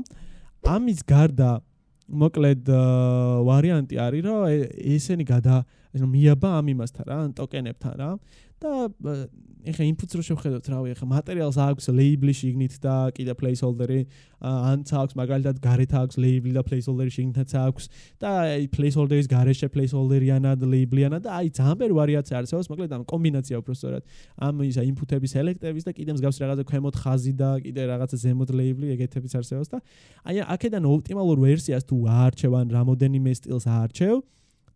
ამის 0.63 0.99
გარდა 1.03 1.51
მოკლედ 2.07 2.71
ვარიანტი 3.43 3.95
არის 3.99 4.21
რომ 4.23 4.39
ესენი 4.95 5.25
გადა 5.27 5.55
ანუ 5.91 6.07
მიაბა 6.07 6.49
ამ 6.59 6.67
იმასთან 6.71 7.05
რა 7.09 7.17
ტოკენებთან 7.35 7.93
რა 7.99 8.09
და 8.63 9.27
ეხა 9.67 9.83
inputs 9.83 10.15
რო 10.15 10.23
შევხედოთ 10.23 10.67
რავი 10.71 10.93
ეხა 10.93 11.05
მატერიალს 11.11 11.57
აქვს 11.59 11.89
label-ი 11.91 12.33
შიგნით 12.39 12.75
და 12.83 12.95
კიდე 13.17 13.33
placeholder-ი 13.39 13.99
ან 14.47 14.85
აქვს 14.87 15.17
მაგალითად 15.19 15.59
გარეთ 15.63 15.95
აქვს 16.01 16.19
label 16.23 16.55
და 16.55 16.63
placeholder-ი 16.67 17.13
შიგნითაც 17.15 17.55
აქვს 17.61 17.89
და 18.21 18.31
აი 18.43 18.69
placeholder-ის 18.75 19.27
გარეშე 19.33 19.67
placeholder-იანა 19.73 20.53
და 20.61 20.69
label-იანა 20.71 21.19
და 21.25 21.35
აი 21.39 21.51
ბევრი 21.81 21.97
ვარიაცია 21.99 22.39
არსებობს 22.41 22.71
მოკლედ 22.71 22.95
ამ 22.95 23.03
კომბინაცია 23.11 23.59
უბრალოდ 23.59 24.03
ამ 24.47 24.63
ისა 24.69 24.87
input-ების 24.87 25.35
ელექტების 25.43 25.83
და 25.87 25.91
კიდე 25.97 26.11
მსგავს 26.15 26.41
რაღაცა 26.47 26.63
ქვემოთ 26.71 26.95
ხაზი 27.03 27.33
და 27.35 27.49
კიდე 27.65 27.81
რაღაცა 27.91 28.17
ზემოთ 28.23 28.49
label-ი 28.55 28.95
ეგეთებიც 28.95 29.33
არსებობს 29.41 29.69
და 29.73 29.83
აი 30.31 30.43
აქედან 30.55 30.83
ოპტიმალურ 30.87 31.37
ვერსიას 31.43 31.83
თუ 31.89 31.97
აარჩევ 32.07 32.51
ან 32.61 32.67
რამოდენიმე 32.77 33.31
სტილს 33.41 33.65
აარჩევ 33.67 34.15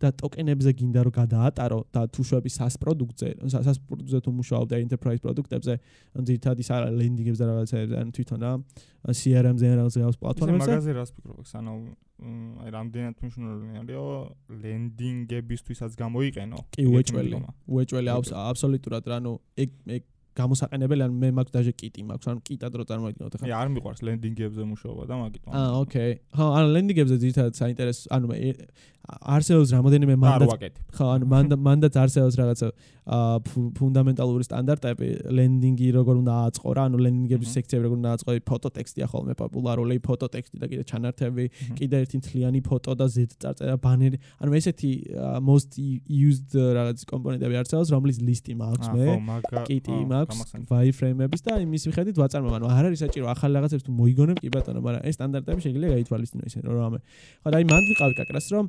და 0.01 0.09
ტოკენებზე 0.21 0.71
გინდა 0.81 1.01
რომ 1.05 1.13
გადაატარო 1.21 1.79
და 1.93 2.01
თუ 2.09 2.21
შვები 2.27 2.49
SaaS 2.49 2.75
პროდუქტზე, 2.81 3.29
SaaS 3.53 3.77
პროდუქტზე 3.85 4.19
თუ 4.25 4.31
მუშაობ 4.41 4.65
და 4.71 4.75
enterprise 4.81 5.21
პროდუქტებზე, 5.21 5.73
ან 6.17 6.21
ძირითადად 6.27 6.57
ის 6.61 6.69
არა 6.73 6.87
ლენდინგებზე 6.99 7.41
და 7.41 7.49
რაღაცებზე, 7.51 7.95
ან 8.01 8.07
თვითონ 8.15 8.39
რა 8.41 8.53
CRM-ზე 9.21 9.65
ან 9.71 9.75
რაღაცა 9.81 9.99
აქვს 10.09 10.17
პლატფორმებზე. 10.21 10.71
მაგაზე 10.71 10.91
რას 10.97 11.11
ფიქრობ, 11.15 11.37
ანუ 11.61 11.73
აი 12.21 12.69
რამდენად 12.75 13.15
მნიშვნელოვანი 13.17 13.79
არისო 13.81 14.05
ლენდინგებისთვისაც 14.61 15.91
გამოიყენო. 15.97 16.57
კი, 16.77 16.83
უეჭველი. 16.85 17.33
უეჭველი 17.65 18.09
აბსოლუტურად 18.13 19.03
რა, 19.09 19.15
ანუ 19.21 19.31
ეგ 19.57 19.69
ეგ 19.97 20.03
გამოსაყენებელი 20.39 21.01
ან 21.05 21.11
მე 21.21 21.29
მაქვს 21.37 21.53
დაჟე 21.55 21.73
კიტი 21.81 22.01
მაქვს 22.11 22.27
ან 22.31 22.37
კიტად 22.47 22.73
რო 22.79 22.83
წარმოიდგინოთ 22.91 23.33
ახლა. 23.35 23.45
აი 23.47 23.53
არ 23.61 23.67
მიყვარს 23.75 24.01
ლენდინგებზე 24.07 24.61
მუშაობა 24.71 25.03
და 25.11 25.15
მაგით. 25.21 25.41
აა 25.51 25.69
ოკეი. 25.81 26.11
ხო, 26.37 26.45
ან 26.57 26.65
ლენდინგებზე 26.75 27.15
ძირითადად 27.23 27.53
საინტერესო 27.61 28.03
ანუ 28.15 28.25
არსებობს 29.01 29.71
რამოდენიმე 29.73 30.15
მანდატ 30.21 30.77
ხო 30.95 31.05
ანუ 31.15 31.27
მანდატ 31.57 31.95
არსებობს 31.97 32.35
რაღაცა 32.39 32.67
ფუნდამენტალური 33.77 34.45
სტანდარტები 34.45 35.07
ლენდინგი 35.37 35.87
როგორ 35.97 36.19
უნდა 36.21 36.33
აწყო 36.47 36.73
რა 36.77 36.83
ანუ 36.89 36.97
ლენდინგების 37.05 37.53
სექციები 37.57 37.83
როგორ 37.87 37.97
უნდა 37.97 38.11
აწყო 38.15 38.35
ფოტო 38.45 38.69
ტექსტია 38.77 39.07
ხოლმე 39.11 39.33
პოპულარული 39.41 39.97
ფოტო 40.05 40.27
ტექსტი 40.35 40.61
და 40.61 40.69
კიდე 40.71 40.83
ჩანართები 40.91 41.45
კიდე 41.81 42.01
ერთი 42.05 42.17
თლიანი 42.29 42.61
ფოტო 42.61 42.93
და 43.01 43.05
ზედ 43.09 43.31
წარწერა 43.41 43.75
ბანერი 43.81 44.21
ანუ 44.37 44.51
ესეთი 44.61 44.91
most 45.49 45.81
used 45.81 46.53
რაღაც 46.53 47.03
კომპონენტები 47.09 47.55
არსებობს 47.61 47.89
რომლის 47.97 48.21
ლისტი 48.21 48.53
მაქვს 48.61 48.87
მე 48.95 49.05
კიტი 49.65 49.97
მაქვს 50.13 50.20
wireframe-ების 50.71 51.41
და 51.45 51.57
იმის 51.63 51.83
მიხედვით 51.89 52.17
ვაწარმოებ 52.21 52.55
ანუ 52.57 52.65
არ 52.71 52.85
არის 52.91 52.99
საჭირო 53.05 53.25
ახალ 53.33 53.51
რაღაცებს 53.57 53.83
თუ 53.87 53.91
მოიგონებ 53.97 54.37
კი 54.43 54.49
ბატონო 54.53 54.79
მაგრამ 54.85 55.01
ეს 55.09 55.15
სტანდარტები 55.17 55.59
შეიძლება 55.65 55.93
გაითვალისწინო 55.95 56.43
ისე 56.49 56.59
რომ 56.65 56.75
რამე. 56.81 56.99
ხო 57.41 57.49
და 57.51 57.55
აი 57.61 57.65
მანდ 57.71 57.85
ვიყავი 57.91 58.13
კაკრას 58.19 58.47
რომ 58.53 58.65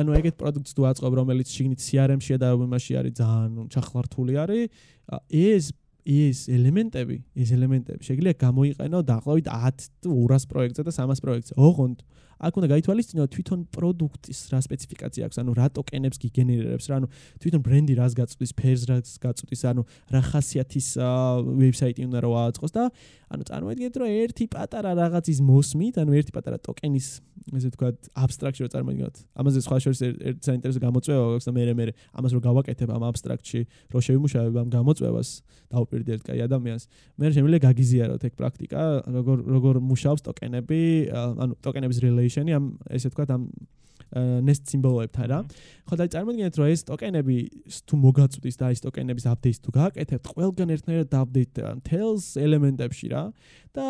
ანუ 0.00 0.10
ეგეთ 0.18 0.34
პროდუქტს 0.40 0.72
თუ 0.74 0.82
აწყობ 0.90 1.12
რომელიც 1.22 1.48
შიგნით 1.54 1.80
CRM-ში 1.86 2.34
და 2.42 2.48
იმაში 2.56 2.92
არის 2.98 3.14
ძალიან 3.20 3.66
ჩახლართული 3.70 4.32
არის 4.42 4.62
ეს 5.30 5.64
ეს 6.02 6.50
ელემენტები 6.50 7.16
ეს 7.38 7.50
ელემენტები 7.54 8.02
შეიძლება 8.02 8.34
გამოიყენო 8.42 8.98
დაახლოებით 9.06 9.46
10 9.46 9.86
თუ 10.02 10.10
200 10.10 10.50
პროექტზე 10.50 10.82
და 10.82 10.92
300 10.98 11.22
პროექტზე 11.22 11.54
ოღონდ 11.62 11.98
აქ 12.42 12.52
უნდა 12.58 12.68
გაითვალისწინო 12.74 13.24
თვითონ 13.32 13.60
პროდუქტის 13.70 14.38
რა 14.52 14.60
სპეციფიკაცია 14.66 15.22
აქვს, 15.30 15.36
ანუ 15.42 15.50
რა 15.58 15.66
ტოკენებს 15.78 16.18
გიგენერირებს, 16.22 16.86
რა 16.90 16.96
ანუ 17.00 17.08
თვითონ 17.38 17.60
ბრენდი 17.62 17.94
რას 18.02 18.12
გაწვდის, 18.18 18.52
ფერს 18.58 18.82
რას 18.90 19.14
გაწვდის, 19.22 19.62
ანუ 19.70 19.82
რა 20.10 20.20
ხასიათის 20.26 20.88
ვებსაიტი 21.62 22.02
უნდა 22.10 22.18
რა 22.22 22.30
აწყოს 22.50 22.72
და 22.74 22.82
ანუ 23.32 23.42
წარმოიდგინეთ 23.48 23.94
რომ 23.96 24.08
ერთი 24.12 24.44
პატარა 24.52 24.90
რაღაცის 24.98 25.38
მოსმით, 25.40 25.94
ანუ 26.02 26.10
ერთი 26.20 26.32
პატარა 26.36 26.58
ტოკენის 26.60 27.08
ესე 27.50 27.68
ვთქვათ 27.72 28.10
აბსტრაქცია 28.22 28.68
წარმოიდგინოთ. 28.72 29.16
ამაზე 29.40 29.58
სხვა 29.66 29.76
შორის 29.82 30.00
ერთ 30.04 30.38
საინტერესო 30.46 30.80
გამოწვევა 30.82 31.22
აქვს 31.32 31.46
და 31.48 31.52
მე 31.56 31.62
მე 31.74 31.86
ამას 32.18 32.32
რო 32.36 32.40
გავაკეთებ 32.44 32.88
ამ 32.92 33.02
აბსტრაქცში, 33.08 33.60
რო 33.92 33.98
შევიმუშავებ 34.06 34.54
ამ 34.62 34.68
გამოწვევას 34.76 35.28
დაუპირდეთ 35.72 36.20
კაი 36.22 36.40
ადამიანს. 36.46 36.82
მე 37.18 37.24
შემიძლია 37.32 37.60
გაგიზიაროთ 37.66 38.22
ეგ 38.28 38.34
პრაქტიკა, 38.38 38.82
როგორ 39.16 39.36
როგორ 39.56 39.74
მუშაობს 39.90 40.22
ტოკენები, 40.28 40.80
ანუ 41.12 41.52
ტოკენების 41.64 41.98
relation 42.06 42.31
application-ი 42.32 42.56
ამ 42.56 42.66
ესე 42.90 43.12
ვთქვათ 43.12 43.30
ამ 43.36 43.46
nest 44.44 44.68
სიმბოლოებთან 44.68 45.26
რა. 45.32 45.38
ხო 45.88 45.94
და 45.96 46.04
წარმოიდგინეთ 46.12 46.56
რომ 46.60 46.68
ეს 46.68 46.82
ტოკენები 46.84 47.36
თუ 47.88 47.94
მოგაწვდის 47.96 48.56
და 48.60 48.66
ეს 48.72 48.80
ტოკენების 48.84 49.24
update-ს 49.24 49.60
თუ 49.64 49.70
გააკეთებთ, 49.72 50.26
ყველგან 50.36 50.68
ერთნაირად 50.76 51.16
update 51.16 51.56
tells 51.88 52.36
ელემენტებში 52.36 53.06
რა. 53.08 53.22
და 53.72 53.86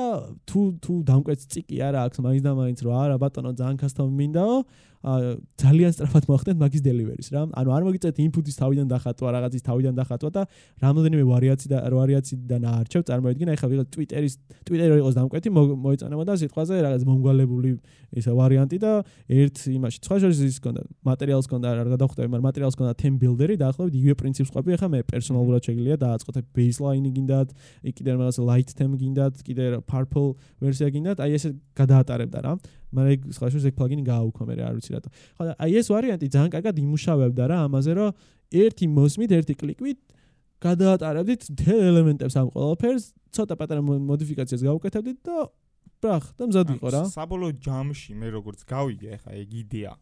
თუ 0.46 0.60
თუ 0.78 0.92
დამკვეთს 1.10 1.44
ციკი 1.50 1.76
არა 1.82 2.06
აქვს 2.06 2.18
მაინც 2.22 2.42
და 2.46 2.52
მაინც 2.54 2.78
რომ 2.86 2.94
არა 3.02 3.16
ბატონო 3.18 3.50
ძალიან 3.58 3.76
custom 3.82 4.14
მინდაო, 4.14 4.56
ძალიან 5.02 5.90
სწრაფად 5.92 6.24
მოახდენთ 6.30 6.58
მაგის 6.62 6.82
delivery-ს 6.86 7.28
რა. 7.34 7.42
ანუ 7.58 7.68
არ 7.74 7.82
მოგიწევთ 7.86 8.16
input-ის 8.22 8.56
თავიდან 8.62 8.86
დახატვა, 8.86 9.28
რაღაცის 9.34 9.62
თავიდან 9.66 9.94
დახატვა 9.98 10.30
და 10.30 10.42
რამოდენიმე 10.78 11.24
ვარიაცი 11.26 11.66
და 11.72 11.78
ვარიაციიდან 11.90 12.62
აარჩევ, 12.70 13.02
წარმოიდგინე, 13.10 13.50
ეხლა 13.58 13.66
ვიღაც 13.72 13.88
Twitter-ის 13.90 14.34
Twitter-ი 14.62 15.02
იყოს 15.02 15.14
დამკვეთი, 15.18 15.48
მოეწონებოდა 15.82 16.32
სიტყვაზე 16.38 16.74
რაღაც 16.86 17.02
მონგვალებული 17.02 17.70
ისა 18.14 18.32
ვარიანტი 18.36 18.78
და 18.78 18.92
ერთ 19.26 19.56
იმაში. 19.74 19.98
სხვა 20.06 20.16
შორის 20.22 20.38
ის 20.46 20.58
კონდა 20.62 20.82
მატერიალს 21.02 21.46
კონდა 21.50 21.68
რა 21.72 21.84
გადახვდები, 21.96 22.28
მაგრამ 22.30 22.46
მატერიალს 22.46 22.76
კონდა 22.78 22.94
theme 22.94 23.16
builder-ი 23.18 23.56
და 23.58 23.72
ახლავე 23.72 23.90
იგივე 23.90 24.14
პრინციპს 24.22 24.50
ყვები, 24.52 24.70
ეხლა 24.76 24.88
მე 24.92 25.00
პერსონალურად 25.08 25.62
შეგიძლია 25.66 25.96
დააწყოთ. 25.98 26.36
baseline-ი 26.52 27.10
გინდათ, 27.16 27.48
კიდე 27.96 28.10
რაღაც 28.12 28.36
light 28.38 28.70
theme 28.76 28.94
გინდათ, 29.00 29.34
კიდე 29.42 29.64
purple 29.88 30.36
ვერსია 30.60 30.92
გინდათ, 30.92 31.18
აი 31.24 31.30
ესე 31.40 31.56
გადაატარებდა 31.74 32.38
რა. 32.44 32.52
მაგრამ 32.92 33.12
ეგ 33.16 33.20
სხვა 33.36 33.46
ეგ 33.52 33.74
პლაგინი 33.78 34.02
გააუქმა 34.06 34.44
მე 34.48 34.54
არ 34.68 34.74
ვიცი 34.76 34.90
რატო. 34.96 35.08
ხო 35.36 35.42
და 35.48 35.52
აი 35.58 35.72
ეს 35.80 35.86
ვარიანტი 35.92 36.26
ძალიან 36.34 36.50
კარგად 36.52 36.74
იმუშავებდა 36.82 37.42
რა 37.52 37.58
ამაზე 37.66 37.92
რომ 37.98 38.10
ერთი 38.52 38.86
მოსმით, 38.92 39.30
ერთი 39.32 39.54
კლიკვით 39.62 39.98
გადაატარებდით 40.62 41.42
თელ 41.58 41.80
ელემენტებს 41.90 42.34
ამ 42.38 42.48
ყველაფერს, 42.54 43.04
ცოტა 43.34 43.54
პატარა 43.58 43.82
მოდიფიკაციას 43.82 44.62
გავუკეთებდით 44.62 45.18
და 45.26 45.36
ბრახ 46.02 46.24
და 46.38 46.42
მზად 46.50 46.68
იყო 46.76 46.88
რა. 46.92 47.02
საბოლოო 47.10 47.52
ჯამში 47.62 48.12
მე 48.18 48.28
როგორც 48.36 48.60
გავიგე 48.66 49.08
ახლა 49.16 49.32
ეგ 49.42 49.50
იდეა 49.62 49.92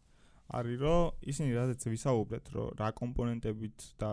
არის 0.51 0.77
რომ 0.83 1.01
ისინი 1.31 1.49
რადგან 1.55 1.93
ვისაუბრეთ 1.95 2.45
რომ 2.51 2.67
რა 2.75 2.89
კომპონენტებით 2.99 3.77
და 4.01 4.11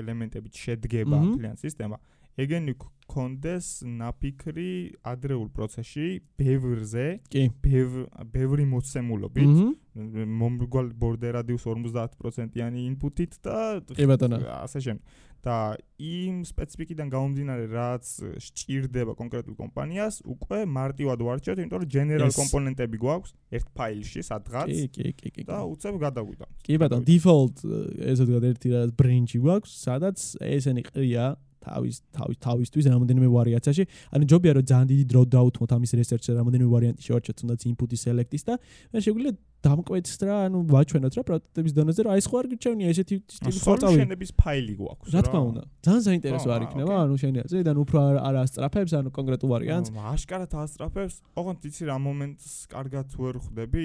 ელემენტებით 0.00 0.54
შედგება 0.64 1.18
კლient 1.36 1.60
სისტემა 1.60 1.98
ეგენი 2.40 2.74
კონდეს 3.10 3.84
ნაფიქრი 3.84 4.70
ადრეულ 5.06 5.50
პროცესში 5.54 6.06
ბევრზე 6.40 7.06
კი. 7.30 7.44
ბევრი 8.32 8.64
მოცემულობით. 8.70 9.56
მომრგვალ 9.94 10.88
border 10.98 11.36
radius 11.38 11.68
50%-იანი 11.68 12.88
input-ით 12.88 13.38
და 13.44 13.84
კი 13.94 14.08
ბატონო. 14.10 14.40
ასე 14.64 14.82
შენ 14.82 14.98
და 15.44 15.76
იმ 16.00 16.40
სპეციფიკიდან 16.48 17.10
გამომდინარე 17.12 17.64
რაც 17.68 18.08
სჭირდება 18.40 19.12
კონკრეტულ 19.18 19.54
კომპანიას 19.60 20.24
უკვე 20.24 20.64
მარტივად 20.64 21.20
ვარჩევთ 21.28 21.60
იმიტომ 21.60 21.82
რომ 21.84 21.90
general 21.92 22.32
კომპონენტები 22.32 23.00
გვაქვს 23.04 23.34
ერთ 23.60 23.68
ფაილში 23.76 24.24
სადღაც. 24.24 24.72
კი 24.72 24.88
კი 24.88 25.12
კი 25.20 25.28
კი 25.36 25.42
და 25.44 25.60
უცებ 25.68 26.00
გადაგვიდავთ 26.00 26.64
კი 26.64 26.80
ბატონო 26.80 27.04
default 27.04 27.60
ესე 27.60 28.24
ვთქვათ 28.24 28.48
ერთი 28.50 28.68
რაღაც 28.72 28.96
branch-ი 28.96 29.38
გვაქვს 29.44 29.72
სადაც 29.84 30.18
ესენი 30.48 30.88
ყრია 30.88 31.26
თავის 31.64 31.94
თავის 32.16 32.38
თავისთვის 32.46 32.84
რამოდენიმე 32.94 33.28
ვარიაციაში. 33.36 33.84
ანუ 34.14 34.24
ჯობია 34.30 34.52
რომ 34.56 34.64
ძალიან 34.70 34.86
დიდი 34.92 35.04
დრო 35.10 35.20
დაუთმოთ 35.34 35.70
ამის 35.76 35.90
რესერჩზე 36.00 36.30
რამოდენიმე 36.40 36.70
ვარიანტი 36.74 37.02
შევარჩიოთ 37.08 37.36
თუნდაც 37.40 37.60
input-ის 37.70 38.00
select-ის 38.06 38.42
და 38.48 38.54
მე 38.92 38.98
შეგვიძლია 39.04 39.32
დამკვეთს 39.64 40.12
რა, 40.28 40.36
ანუ 40.48 40.58
ვაჩვენოთ 40.74 41.14
რა 41.18 41.22
პროტოტიპის 41.28 41.72
დონეზე, 41.78 42.00
რომ 42.04 42.12
აი 42.14 42.20
სხვა 42.24 42.36
არ 42.40 42.46
გიჩვენია 42.52 42.88
ესეთი 42.94 43.14
ტიპის 43.24 43.58
სოლუციონები. 43.64 43.94
სოლუშენების 43.94 44.30
ფაილი 44.40 44.74
გვაქვს 44.80 45.08
რა. 45.08 45.14
რა 45.14 45.22
თქმა 45.24 45.40
უნდა. 45.50 45.62
ძალიან 45.84 46.04
საინტერესო 46.04 46.48
არ 46.54 46.62
იქნება, 46.68 46.94
ანუ 47.04 47.14
შენ 47.22 47.34
ზედან 47.52 47.76
უფრო 47.84 47.98
არ 48.28 48.34
ასტრაფებს, 48.44 48.92
ანუ 49.00 49.10
კონკრეტულ 49.18 49.48
ვარიანტს. 49.54 49.88
აშკარად 50.14 50.52
ასტრაფებს. 50.64 51.14
ოღონდ 51.40 51.60
იცი 51.64 51.82
რა 51.88 51.96
მომენტს 52.04 52.50
კარგად 52.74 53.08
ვერ 53.18 53.34
ხვდები, 53.44 53.84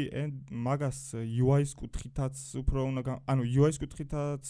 მაგას 0.50 1.00
UI-ის 1.16 1.72
კუთხითაც 1.80 2.36
უფრო 2.60 2.80
უნდა 2.90 3.02
ანუ 3.30 3.44
UI-ის 3.48 3.78
კუთხითაც 3.80 4.44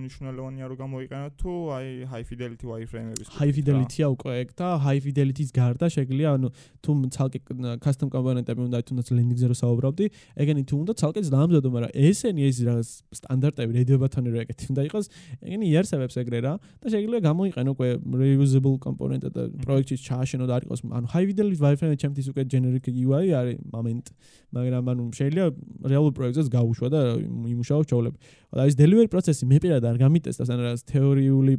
მნიშვნელოვანია 0.00 0.64
რომ 0.70 0.78
გამოიყენოთ 0.80 1.34
თუ 1.40 1.52
აი 1.76 1.86
high 2.10 2.26
fidelity 2.30 2.64
wireframe-ების 2.70 3.26
high 3.40 3.52
fidelity-ა 3.56 4.06
უკვე 4.14 4.32
ეგ 4.44 4.48
და 4.60 4.68
high 4.84 5.00
fidelity-ის 5.04 5.50
გარდა 5.50 5.86
შეგვიძლია 5.90 6.28
ანუ 6.36 6.48
თუ 6.84 6.90
ცალკე 7.14 7.38
custom 7.84 8.08
კომპონენტები 8.14 8.60
უნდა 8.68 8.78
თუნდაც 8.86 9.08
landing-ზე 9.16 9.46
რო 9.50 9.56
საუბრობდი, 9.60 10.04
ეგენი 10.42 10.59
ესენი 10.60 10.68
თუ 10.68 10.76
უნდა 10.80 10.92
ცალკე 11.00 11.20
დაამზადო, 11.32 11.68
მაგრამ 11.72 11.92
ესენი 11.96 12.42
ეს 12.44 12.56
რაღაც 12.68 12.88
სტანდარტები 13.16 13.72
რედებათან 13.80 14.24
რა 14.30 14.38
ეგეთი 14.44 14.64
უნდა 14.72 14.82
იყოს, 14.88 15.06
ეგენი 15.40 15.64
იარსებებს 15.70 16.16
ეგრე 16.20 16.38
რა 16.44 16.52
და 16.60 16.86
შეიძლება 16.92 17.20
გამოიყენო 17.28 17.70
უკვე 17.74 17.88
reusable 18.20 18.76
component 18.84 19.22
და 19.30 19.42
პროექტის 19.64 20.00
ჩააშენო 20.04 20.44
და 20.50 20.52
არ 20.60 20.62
იყოს 20.68 20.80
ანუ 20.84 21.06
high 21.14 21.26
fidelity 21.30 21.58
wireframe 21.64 21.96
ჩემთვის 21.96 22.26
უკვე 22.32 22.42
generic 22.52 22.84
UI 22.90 23.26
არის 23.40 23.56
moment, 23.72 24.06
მაგრამ 24.50 24.84
ანუ 24.92 25.02
შეიძლება 25.16 25.46
რეალურ 25.92 26.12
პროექტებს 26.18 26.48
გავუშვა 26.50 26.88
და 26.90 27.00
იმუშაო 27.54 27.80
ჩაოლებ. 27.90 28.14
და 28.50 28.66
ეს 28.66 28.74
delivery 28.74 29.06
პროცესი 29.10 29.46
მე 29.46 29.58
პირადად 29.62 29.86
არ 29.90 29.98
გამიტესტავს, 30.00 30.50
ანუ 30.50 30.62
რაღაც 30.66 30.82
თეორიული 30.90 31.54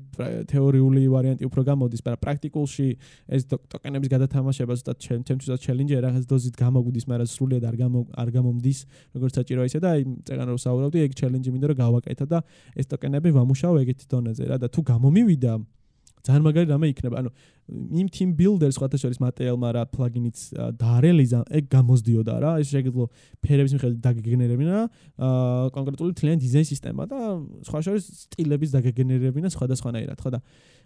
თეორიული 0.51 1.01
ვარიანტი 1.07 1.43
უფრო 1.47 1.61
გამოდის, 1.71 2.01
მაგრამ 2.03 2.21
პრაქტიკულში 2.25 2.87
ეს 3.31 3.41
ტოკენების 3.47 4.09
გადათამაშება 4.11 4.73
ზუსტად 4.75 4.97
ჩემთვისაც 4.99 5.59
challenge-ია, 5.65 5.99
რაღაც 6.03 6.23
დოზით 6.27 6.55
გამოგვდის, 6.59 7.05
მაგრამ 7.07 7.29
სრულიად 7.31 7.63
არ 7.63 7.75
გამო 7.79 7.99
არ 8.11 8.29
გამომდის. 8.35 8.79
როგორც 9.15 9.33
საჭირო 9.39 9.61
ისე 9.67 9.79
და 9.79 9.87
აი 9.95 10.01
წეგან 10.27 10.47
რო 10.51 10.59
საუბრობდი 10.59 10.97
ეგ 11.05 11.11
ჩელენჯი 11.15 11.49
მინდა 11.51 11.67
რომ 11.71 11.77
გავაკეთო 11.79 12.25
და 12.27 12.39
ეს 12.75 12.85
ტოკენები 12.91 13.29
ვამუშაო 13.31 13.75
ეგეთი 13.83 14.05
დონეზე 14.11 14.43
რა 14.51 14.57
და 14.59 14.67
თუ 14.67 14.81
გამომივიდა 14.91 15.53
ძალიან 16.25 16.43
მაგარი 16.47 16.67
რამე 16.71 16.87
იქნება. 16.93 17.15
ანუ 17.21 17.29
იმ 17.71 18.07
team 18.11 18.29
builder-ს 18.35 18.77
ხათა 18.81 18.97
შორის 18.99 19.19
მატერიალმა 19.23 19.69
რა 19.75 19.83
პლაგინიც 19.95 20.37
დაარელიზა 20.81 21.39
ეგ 21.57 21.63
გამოსდიოდა 21.71 22.35
რა. 22.43 22.51
ეს 22.61 22.67
შეგიძლია 22.73 23.07
ფერების 23.41 23.71
მიხედვით 23.75 23.99
დაგეგენერებინა. 24.05 24.77
კონკრეტული 25.75 26.11
თლიანი 26.19 26.39
დიზაინ 26.43 26.67
სისტემა 26.67 27.03
და 27.07 27.17
სხვა 27.67 27.79
შორის 27.85 28.03
სტილების 28.27 28.69
დაგეგენერებინა 28.75 29.47
სხვადასხვანაირად. 29.55 30.17
ხო 30.19 30.29
და 30.35 30.39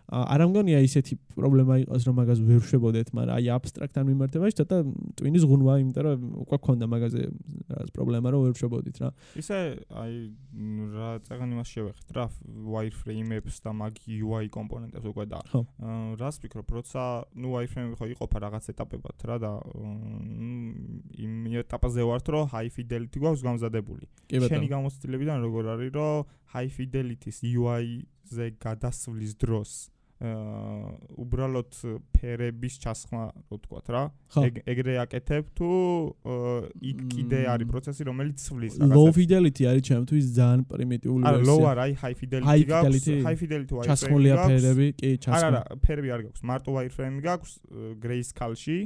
არ 0.06 0.42
ამგონია 0.46 0.80
ისეთი 0.86 1.18
პრობლემა 1.34 1.76
იყოს 1.82 2.04
რომ 2.06 2.16
მაგას 2.22 2.40
ვერ 2.46 2.62
შვებოდეთ, 2.70 3.08
მაგრამ 3.18 3.36
აი 3.36 3.48
აბსტრაქტთან 3.56 4.04
მიმართებაში 4.06 4.56
ცოტა 4.60 4.78
ტვინის 5.18 5.46
ღუნვა, 5.50 5.74
იმიტომ 5.82 6.04
რომ 6.06 6.20
უკვე 6.46 6.58
ქონდა 6.62 6.86
მაგაზე 6.94 7.22
რაღაც 7.74 7.90
პრობლემა 7.96 8.28
რომ 8.36 8.42
ვერ 8.46 8.54
შვებოდით 8.60 8.98
რა. 9.02 9.10
ისე 9.42 9.58
აი 9.90 10.14
რა 10.94 11.10
წეგან 11.26 11.50
იმას 11.58 11.70
შევეხეთ 11.74 12.10
რა 12.14 12.26
wireframe-ებს 12.76 13.58
და 13.66 13.72
მაგ 13.82 13.94
UI 14.06 14.46
კომპონენტებს 14.54 15.10
უკვე 15.10 15.26
და 15.26 15.40
რას 16.22 16.36
ვფიქრობ, 16.38 16.68
როცა 16.70 17.02
ნუ 17.42 17.48
wireframe-ები 17.56 17.98
ხო 17.98 18.06
იყოფა 18.14 18.38
რაღაც 18.46 18.66
ეტაპებად 18.78 19.18
რა 19.26 19.36
და 19.42 19.52
იმ 21.18 21.34
ეტაპაზე 21.66 22.02
ვართ 22.06 22.26
რომ 22.30 22.44
high 22.54 22.70
fidelity 22.70 23.18
გვაქვს 23.26 23.42
გამზადებული. 23.42 24.06
შენი 24.30 24.68
გამოცდილებიდან 24.70 25.38
როგორ 25.50 25.64
არის 25.74 25.92
რომ 25.98 26.26
high 26.54 26.72
fidelity-ის 26.72 27.42
UI-ზე 27.42 28.46
გადასვლის 28.62 29.34
დროს 29.42 29.95
უბრალოდ 30.16 31.72
ფერების 32.16 32.76
ჩასხმა 32.80 33.24
რო 33.52 33.58
ვთქვათ 33.60 33.90
რა 33.92 34.04
ეგრე 34.72 34.96
აკეთებ 35.04 35.50
თუ 35.60 35.72
იქ 36.92 37.02
კიდე 37.12 37.40
არის 37.52 37.68
პროცესი 37.72 38.08
რომელიც 38.08 38.46
ცვლის 38.46 38.78
რაღაცა 38.80 38.96
low 38.96 39.12
fidelity 39.18 39.68
არის 39.72 39.84
ჩემთვის 39.90 40.26
ძალიან 40.40 40.64
პრიმიტიული 40.72 41.24
ვერსია 41.26 41.36
არა 41.36 41.50
low 41.52 41.60
არა 41.72 41.86
high 42.04 42.16
fidelity 42.22 42.64
გაქვს 42.72 43.10
high 43.28 43.40
fidelity 43.44 43.74
wireframe 43.76 43.92
ჩასხმულია 43.92 44.36
ფერები 44.48 44.88
კი 45.04 45.12
ჩასხმა 45.26 45.36
არა 45.36 45.62
არა 45.66 45.80
ფერები 45.84 46.10
არ 46.16 46.22
გაქვს 46.26 46.42
მარტო 46.52 46.70
wireframe 46.80 47.18
გაქვს 47.28 47.52
grayscale-ში 48.08 48.78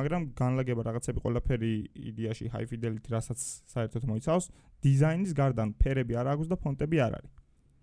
მაგრამ 0.00 0.22
განლაგება 0.40 0.88
რაღაცები 0.88 1.18
ყველაფერი 1.26 1.72
იდეაში 2.12 2.48
high 2.56 2.68
fidelity 2.72 3.08
რასაც 3.12 3.40
საერთოდ 3.76 4.08
მოიცავს. 4.08 4.48
დიზაინის 4.82 5.32
გარდან 5.38 5.76
ფერები 5.78 6.16
არ 6.18 6.34
აქვს 6.34 6.48
და 6.50 6.56
ფონტები 6.64 6.98
არ 7.06 7.12
არის 7.20 7.41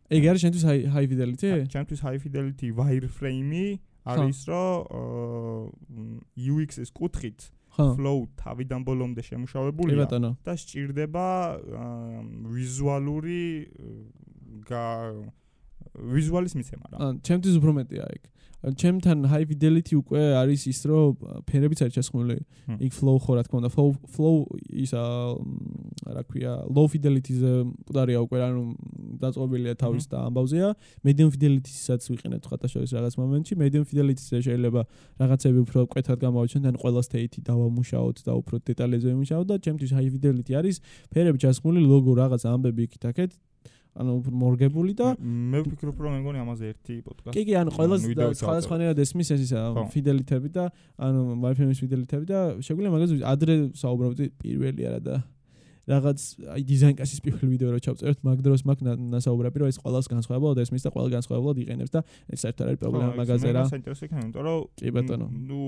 ეგ 0.09 0.23
არის 0.29 0.41
შენთვის 0.45 0.63
high 0.95 1.07
fidelity? 1.11 1.49
შენთვის 1.73 1.99
high 2.05 2.19
fidelity 2.23 2.67
wireframe-ი 2.73 3.67
არის 4.09 4.39
რომ 4.49 5.71
UX-ის 6.37 6.89
კუთხით 6.95 7.49
flow 7.77 8.25
თავიდან 8.41 8.81
ბოლომდე 8.87 9.23
შემუშავებულია 9.29 10.07
და 10.45 10.53
სჭირდება 10.57 11.27
ვიზუალური 12.55 13.43
ვიზუალის 15.95 16.53
მიცემა 16.59 16.85
რა. 16.91 16.97
ან 16.99 17.13
ჩემთვის 17.25 17.55
უფრო 17.59 17.71
მეტია 17.79 18.05
ეგ. 18.15 18.23
ჩემთან 18.59 19.23
high 19.31 19.47
fidelity 19.47 19.95
უკვე 19.95 20.21
არის 20.35 20.67
ის 20.67 20.79
რომ 20.83 21.15
ფერებიც 21.47 21.79
არის 21.79 21.93
ჩასხმული. 21.95 22.43
იქ 22.83 22.91
flow 22.91 23.15
ხო 23.23 23.31
რა 23.39 23.43
თქმა 23.47 23.57
უნდა 23.63 23.71
flow 23.71 23.95
flow 24.11 24.35
ის 24.83 24.91
რა 24.91 26.23
ქვია 26.27 26.67
low 26.67 26.83
fidelity-ზე 26.91 27.51
მკვდარია 27.71 28.19
უკვე 28.19 28.39
ანუ 28.43 28.63
დაწყობილია 29.23 29.73
თავის 29.79 30.05
და 30.11 30.17
ამბავზეა. 30.27 30.69
medium 31.07 31.31
fidelity-საც 31.31 32.03
ვიყენებთ 32.11 32.45
ხათა 32.51 32.67
შორის 32.67 32.91
რაღაც 32.99 33.13
მომენტში. 33.15 33.53
medium 33.63 33.83
fidelity-ზე 33.87 34.37
შეიძლება 34.43 34.81
რაღაცები 35.23 35.59
უფრო 35.63 35.79
კვეთად 35.87 36.17
გამოვაჩინოთ 36.19 36.67
ან 36.67 36.75
ყველა 36.83 37.01
state-ი 37.07 37.39
დავამუშაოთ 37.47 38.17
და 38.27 38.31
უფრო 38.43 38.55
დეტალებზე 38.67 39.07
ვიმუშაოთ 39.07 39.47
და 39.47 39.55
ჩემთვის 39.63 39.91
high 39.95 40.11
fidelity 40.11 40.51
არის 40.59 40.75
ფერები 41.07 41.37
ჩასხმული 41.39 41.79
logo 41.79 42.11
რაღაც 42.11 42.43
ამბები 42.43 42.81
იქით 42.91 43.03
აქეთ 43.07 43.31
ანუ 43.97 44.13
მორგებული 44.29 44.93
და 44.93 45.07
მე 45.19 45.63
ვფიქრობ 45.65 45.97
რომ 46.03 46.13
მე 46.15 46.19
მგონი 46.21 46.39
ამაზე 46.43 46.69
ერთი 46.69 46.95
პოდკასტი. 47.07 47.33
კი 47.35 47.43
კი, 47.49 47.53
ანუ 47.59 47.73
ყველა 47.73 47.95
სხვადასხვანაირად 48.37 49.01
ესმის 49.03 49.31
ეს 49.33 49.41
ისა 49.49 49.63
ფიდელიტები 49.93 50.49
და 50.53 50.65
ანუ 51.09 51.19
Wi-Fi-ის 51.41 51.81
ფიდელიტები 51.83 52.25
და 52.29 52.39
შეგვიძლია 52.63 52.93
მაგაზე 52.95 53.19
ადრე 53.33 53.55
საუბრობდი 53.81 54.25
პირველი 54.39 54.87
არა 54.93 55.01
და 55.09 55.15
რაღაც 55.89 56.19
აი 56.53 56.61
დიზაინ 56.69 56.95
კასის 56.99 57.19
პირველ 57.25 57.49
ვიდეო 57.49 57.69
რო 57.73 57.79
ჩავწეროთ 57.81 58.19
მაგ 58.27 58.41
დროს 58.45 58.61
მაგ 58.69 58.79
ნასაუბრები 58.85 59.57
რომ 59.63 59.71
ეს 59.73 59.77
ყველას 59.81 60.05
განსხვავებულად 60.13 60.61
ესმის 60.63 60.85
და 60.85 60.89
ყველა 60.93 61.09
განსხვავებულად 61.17 61.57
იყენებს 61.65 61.91
და 61.95 61.99
ეს 62.29 62.39
საერთოდ 62.45 62.65
არის 62.69 62.79
პრობლემა 62.83 63.11
მაგაზე 63.17 63.47
რა. 63.49 63.63
მე 63.65 63.73
საინტერესო 63.73 64.03
იქნება, 64.05 64.23
იმიტომ 64.29 64.43
რომ 64.45 64.59
კი 64.77 64.89
ბატონო. 64.93 65.27
ნუ 65.49 65.59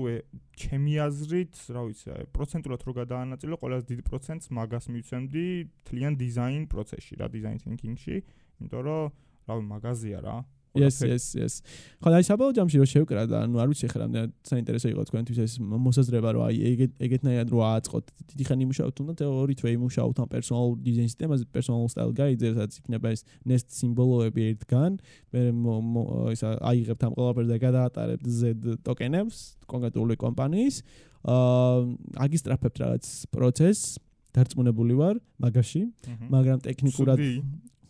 ჩემი 0.62 0.94
აზრით, 1.02 1.54
რა 1.74 1.82
ვიცი, 1.90 2.08
პროცენტულად 2.36 2.80
რო 2.86 2.92
გადაანაწილო, 3.02 3.54
ყველაზე 3.62 3.84
დიდ 3.90 4.00
პროცენტს 4.06 4.46
მაგას 4.52 4.84
მივცემდი 4.94 5.46
თლიან 5.90 6.12
დიზაინ 6.22 6.62
პროცესში, 6.70 7.14
რა 7.18 7.26
დიზაინ 7.34 7.58
თინკინგში, 7.66 8.16
იმიტომ 8.62 8.82
რომ 8.86 9.02
რავი 9.48 9.64
მაგაზია 9.74 10.18
რა. 10.22 10.36
Yes 10.74 11.02
yes 11.04 11.24
yes. 11.36 11.54
ხო 12.00 12.12
აი 12.16 12.24
საბოლოო 12.24 12.54
ჯამში 12.56 12.76
რო 12.80 12.86
შევკრა 12.88 13.22
და 13.28 13.42
ანუ 13.44 13.60
არ 13.60 13.68
ვიცი 13.72 13.88
ხე 13.92 13.98
რამდენად 14.02 14.30
საინტერესო 14.48 14.88
იყო 14.92 15.02
თქვენთვის 15.08 15.38
ეს 15.44 15.54
მოსაზრება 15.60 16.28
რომ 16.32 16.42
აი 16.48 16.56
ეგეთ 16.72 16.92
ეგეთნაირად 17.06 17.48
რო 17.52 17.60
ააწყოთ. 17.68 18.06
დიდი 18.32 18.44
ხანი 18.48 18.62
იმუშაოთ 18.66 18.94
თუნდაც 18.96 19.18
ორი 19.28 19.54
თვე 19.60 19.70
იმუშაოთ 19.76 20.16
ამ 20.24 20.28
პერსონალ 20.32 20.68
დიზაინ 20.86 21.08
სისტემაზე 21.12 21.44
პერსონალ 21.52 21.88
სტაილ 21.92 22.12
გაიძერს 22.16 22.56
რაც 22.62 22.72
იქნება 22.80 23.08
ეს 23.12 23.20
nest 23.44 23.68
სიმბოლოები 23.76 24.42
ერთგან. 24.52 24.92
მე 25.32 25.40
ის 26.32 26.40
აიღებთ 26.42 27.02
ამ 27.04 27.12
ყველაფერს 27.20 27.48
და 27.52 27.56
გადაატარებთ 27.66 28.24
z 28.24 28.40
ტოკენებს 28.80 29.36
კონკრეტული 29.68 30.14
კომპანიის. 30.24 30.76
აა 31.22 31.76
აგისტრაფებთ 32.26 32.76
რაღაც 32.82 33.04
პროცესს 33.30 34.00
დარწმუნებული 34.32 34.94
ვარ 34.96 35.20
მაგაში. 35.38 35.82
მაგრამ 36.32 36.58
ტექნიკურად 36.64 37.20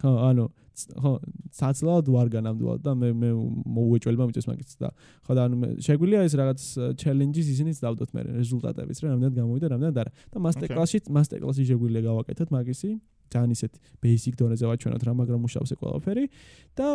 ხო 0.03 0.11
ანუ 0.27 0.45
ხო 0.73 1.13
საცლად 1.53 2.09
ვარ 2.13 2.29
განამდვილად 2.33 2.83
და 2.85 2.95
მე 2.97 3.11
მე 3.23 3.31
მოუეჭველება 3.77 4.29
მიწეს 4.31 4.49
მაგის 4.49 4.79
და 4.81 4.91
ხო 5.27 5.37
და 5.37 5.47
ანუ 5.49 5.71
შეგვიძლია 5.87 6.21
ეს 6.27 6.35
რაღაც 6.41 6.61
ჩელენჯის 7.03 7.49
ისინიც 7.55 7.83
დავდოთ 7.85 8.15
მე 8.17 8.21
რეზულტატების 8.41 9.03
რა 9.05 9.09
რამდენად 9.13 9.35
გამოვიდა 9.41 9.73
რამდენად 9.75 10.01
არა 10.03 10.13
და 10.33 10.45
მასტერ 10.47 10.73
კლასში 10.73 10.99
მასტერ 11.19 11.45
კლასში 11.45 11.65
შეგვიძლია 11.73 12.03
გავაკეთოთ 12.09 12.55
მაგისი 12.57 12.91
ძალიან 13.35 13.51
ისეთ 13.57 13.73
basic 14.05 14.35
დონეზე 14.41 14.65
ვაჩვენოთ 14.71 15.03
რა, 15.03 15.13
მაგრამ 15.21 15.41
მუშაობს 15.47 15.71
ეს 15.73 15.79
ყველაფერი. 15.83 16.25
და 16.73 16.87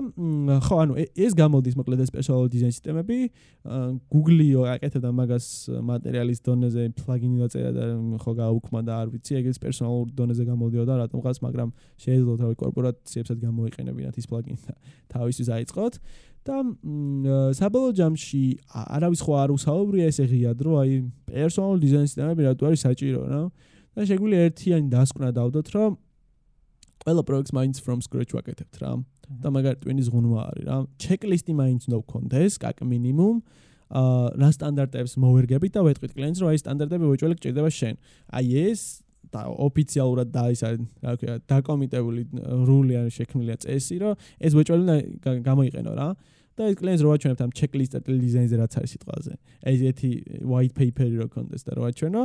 ხო, 0.65 0.75
ანუ 0.81 0.93
ეს 1.13 1.31
გამოდის 1.37 1.75
მოკლედ 1.77 1.99
ეს 2.01 2.09
special 2.09 2.49
design 2.49 2.73
სისტემები. 2.73 3.17
Google-ი 4.09 4.49
აკეთებდა 4.73 5.09
მაგას 5.13 5.45
მატერიალის 5.89 6.39
დონეზე 6.41 6.83
plugin-ი 6.97 7.37
დაწერა 7.45 7.71
და 7.77 7.83
ხო 8.21 8.31
გააუქმა 8.41 8.81
და 8.87 8.93
არ 9.01 9.07
ვიცი, 9.13 9.31
ეგ 9.37 9.45
ეს 9.53 9.57
პერსონალურ 9.61 10.07
დონეზე 10.17 10.43
გამოდიოდა 10.49 10.93
რატომღაც, 11.03 11.37
მაგრამ 11.45 11.69
შეიძლება 12.01 12.33
თავი 12.41 12.55
კორპორაციებსაც 12.63 13.37
გამოიყენებინათ 13.37 14.15
ის 14.17 14.25
plugin 14.25 14.57
და 14.65 14.73
თავისთვის 15.13 15.47
აიწყოთ. 15.57 15.93
და 16.47 16.63
საბოლოო 17.59 17.93
ჯამში 17.99 18.41
არავის 18.71 19.21
ხო 19.25 19.33
არ 19.43 19.53
უსაუბრია 19.57 20.07
ესე 20.11 20.25
ღიად 20.31 20.59
რომ 20.63 20.75
აი 20.81 20.91
პერსონალ 21.27 21.81
დიზაინ 21.83 22.07
სისტემები 22.07 22.47
რატო 22.47 22.69
არის 22.69 22.83
საჭირო 22.87 23.21
რა 23.27 23.41
და 23.97 24.07
შეგვიძლია 24.07 24.47
ერთიანი 24.49 24.87
დასკვნა 24.95 25.29
დავდოთ 25.39 25.67
რომ 25.75 25.97
ყველა 27.07 27.23
პროექტს 27.23 27.53
მაინც 27.55 27.75
from 27.79 28.03
scratch 28.03 28.35
ვაკეთებთ 28.35 28.75
რა. 28.83 28.91
და 29.27 29.47
მაგარი 29.51 29.79
ტვინის 29.79 30.07
ღუნვა 30.11 30.41
არის 30.51 30.65
რა. 30.67 30.77
ჩეკლისტი 30.99 31.53
მაინც 31.55 31.81
უნდა 31.87 31.97
გქონდეს 32.03 32.53
კაკ 32.59 32.83
მინიმუმ 32.83 33.35
აა 33.87 34.23
რა 34.35 34.49
სტანდარტებს 34.51 35.13
მოვერგებით 35.23 35.71
და 35.71 35.81
ვეთქვით 35.87 36.11
კლიენტს 36.15 36.39
რომ 36.43 36.47
აი 36.51 36.57
სტანდარტები 36.63 37.05
უეჭველი 37.07 37.35
გჭირდება 37.39 37.69
შენ. 37.71 37.95
აი 38.35 38.47
ეს 38.67 38.81
და 39.31 39.41
ოფიციალურად 39.47 40.27
და 40.35 40.43
ის 40.51 40.61
არის 40.67 40.83
რა 41.03 41.11
ქვია 41.19 41.35
დაკომიტებული 41.47 42.21
რული 42.67 42.93
არის 42.99 43.13
შექმნილია 43.19 43.57
წესი 43.63 43.95
რომ 44.03 44.13
ეს 44.43 44.51
უეჭველი 44.55 44.83
გამოიყენო 45.47 45.91
რა 45.95 46.07
და 46.57 46.63
ეს 46.71 46.75
კლიენტს 46.81 47.03
რო 47.05 47.09
აჩვენებთ 47.13 47.41
ამ 47.45 47.51
ჩეკლისტ 47.53 47.91
და 47.93 47.99
დიზაინზე 48.07 48.55
რაც 48.57 48.73
არის 48.77 48.91
სიტყვაზე. 48.97 49.33
ეს 49.71 49.79
ერთი 49.89 50.09
white 50.41 50.73
paper-ი 50.73 51.15
რო 51.21 51.27
კონდეს 51.29 51.61
და 51.67 51.71
რო 51.77 51.83
აჩვენო, 51.89 52.21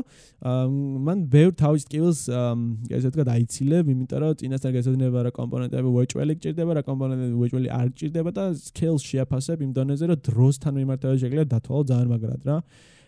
მან 1.07 1.19
ბევრ 1.29 1.53
თავის 1.63 1.83
skills 1.85 2.19
ესე 2.33 3.07
ვთქვა 3.13 3.25
დაიცილებ, 3.29 3.85
იმიტომ 3.93 4.19
რომ 4.25 4.33
წინასწარ 4.41 4.73
გასაზრდება 4.73 5.19
რა 5.29 5.33
კომპონენტები 5.37 5.89
უეჭველი 5.93 6.33
გჭირდება, 6.41 6.73
რა 6.81 6.83
კომპონენტები 6.89 7.35
უეჭველი 7.37 7.69
არ 7.69 7.89
გჭირდება 7.93 8.31
და 8.33 8.45
skills 8.57 9.03
შეაფასებ 9.05 9.59
იმ 9.69 9.71
დონეზე, 9.77 10.05
რომ 10.09 10.19
დროსთან 10.33 10.73
მიმართება 10.81 11.15
შეგვიძლია 11.21 11.47
დათვალო 11.53 11.83
ძალიან 11.93 12.09
მაგრად 12.09 12.43
რა. 12.49 12.57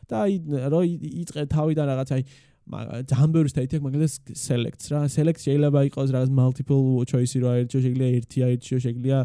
და 0.04 0.16
აი 0.24 0.32
რო 0.68 0.80
იწყე 1.24 1.42
თავიდან 1.48 1.86
რაღაც 1.88 2.10
აი 2.12 2.22
ძალიან 2.64 3.30
ბევრი 3.34 3.50
სტეიტი 3.52 3.76
აქვს 3.76 3.84
მაგალითად 3.84 4.36
select 4.40 4.82
რა. 4.88 5.00
select 5.12 5.40
შეიძლება 5.44 5.80
იყოს 5.92 6.08
რაღაც 6.16 6.30
multiple 6.32 7.04
choice-ი 7.04 7.38
რა 7.44 7.52
ერთში 7.60 7.78
შეიძლება 7.84 8.08
ერთი 8.18 8.38
აერთში 8.46 8.78
შეიძლება 8.84 9.20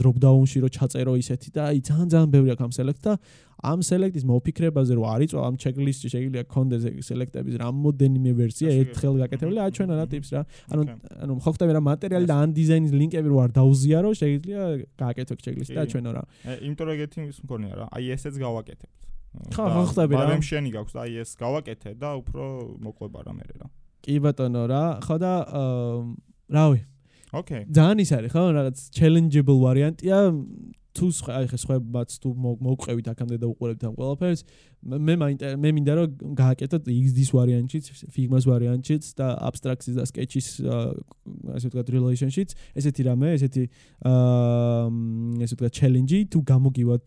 drop 0.00 0.16
down-ში 0.16 0.58
რო 0.64 0.68
ჩაწერო 0.72 1.12
ისეთი 1.20 1.48
და 1.52 1.60
აი 1.68 1.78
ძალიან 1.84 2.08
ძალიან 2.08 2.30
ბევრი 2.32 2.48
აქვს 2.56 2.64
ამ 2.64 2.72
select 2.72 3.02
და 3.04 3.12
ამ 3.58 3.80
select-ის 3.82 4.24
მოფიქრებაზე 4.24 4.92
რო 4.96 5.04
არიწო 5.04 5.38
ამ 5.42 5.54
checklist-ში 5.60 6.08
შეიძლება 6.14 6.42
კონდეს 6.48 6.82
select-ების 7.04 7.54
რამოდენიმე 7.60 8.32
ვერსია 8.40 8.68
ერთხელ 8.80 9.14
გაკეთებული 9.20 9.58
აჩვენა 9.68 9.94
რა 9.98 10.06
ტიპს 10.08 10.30
რა. 10.32 10.42
ანუ 10.72 10.82
ანუ 11.28 11.32
ხო 11.44 11.50
ხტები 11.58 11.72
რა 11.76 11.82
მატერიალი 11.92 12.26
და 12.30 12.36
ან 12.38 12.50
დიზაინის 12.56 12.92
ლინკები 12.94 13.28
რო 13.28 13.38
არ 13.44 13.50
დაუზიარო 13.58 14.10
შეიძლება 14.16 14.64
გააკეთო 15.02 15.34
checklist-ი 15.44 15.74
და 15.76 15.82
აჩვენო 15.84 16.10
რა. 16.16 16.22
იმიტომ 16.64 16.84
რომ 16.88 16.94
ეგეთი 16.96 17.18
ის 17.28 17.38
მქონია 17.44 17.74
რა. 17.82 17.86
აი 17.92 18.04
ესეც 18.14 18.34
გავაკეთებთ 18.38 19.08
ხა 19.54 19.64
ხო 19.74 19.82
ხტები 19.92 20.14
რა. 20.14 20.20
მაგრამ 20.24 20.44
შენი 20.48 20.70
გაქვს 20.76 20.94
აი 21.02 21.12
ეს 21.22 21.30
გავაკეთე 21.38 21.92
და 22.00 22.10
უფრო 22.20 22.44
მოყვება 22.84 23.18
რა 23.26 23.32
მე 23.38 23.46
რა. 23.58 23.66
კი 24.02 24.14
ბატონო 24.24 24.64
რა. 24.70 24.84
ხო 25.04 25.16
და 25.20 25.32
რავი. 26.48 26.80
ოკეი. 27.32 27.62
ძალიან 27.68 27.98
ის 28.04 28.10
არის 28.16 28.30
ხო 28.32 28.42
რაღაც 28.56 28.76
challengeable 28.96 29.58
ვარიანტია. 29.62 30.18
თუ 30.98 31.06
აი 31.30 31.46
ხე 31.52 31.58
სხვებაც 31.62 32.10
თუ 32.22 32.28
მოყვებით 32.34 33.06
აქამდე 33.12 33.36
და 33.38 33.46
უყურებთ 33.52 33.82
ამ 33.86 33.94
ყველაფერს 33.98 34.40
მე 34.82 35.14
მე 35.62 35.70
მინდა 35.76 35.92
რომ 35.98 36.34
გააკეთოთ 36.38 36.90
XD-ს 36.90 37.30
ვარიანტშიც, 37.36 37.84
Figma-ს 38.14 38.46
ვარიანტშიც 38.50 39.04
და 39.18 39.26
Abstract-ის 39.48 39.94
და 39.98 40.04
Sketch-ის 40.10 40.48
ასე 41.54 41.66
ვთქვათ 41.70 41.88
relationship-ს, 41.94 42.58
ესეთი 42.78 43.02
რამე, 43.10 43.28
ესეთი 43.38 43.64
აა 44.10 44.86
ესე 45.44 45.54
ვთქვათ 45.54 45.74
challenge-ი 45.78 46.20
თუ 46.34 46.38
გამოგივათ 46.50 47.04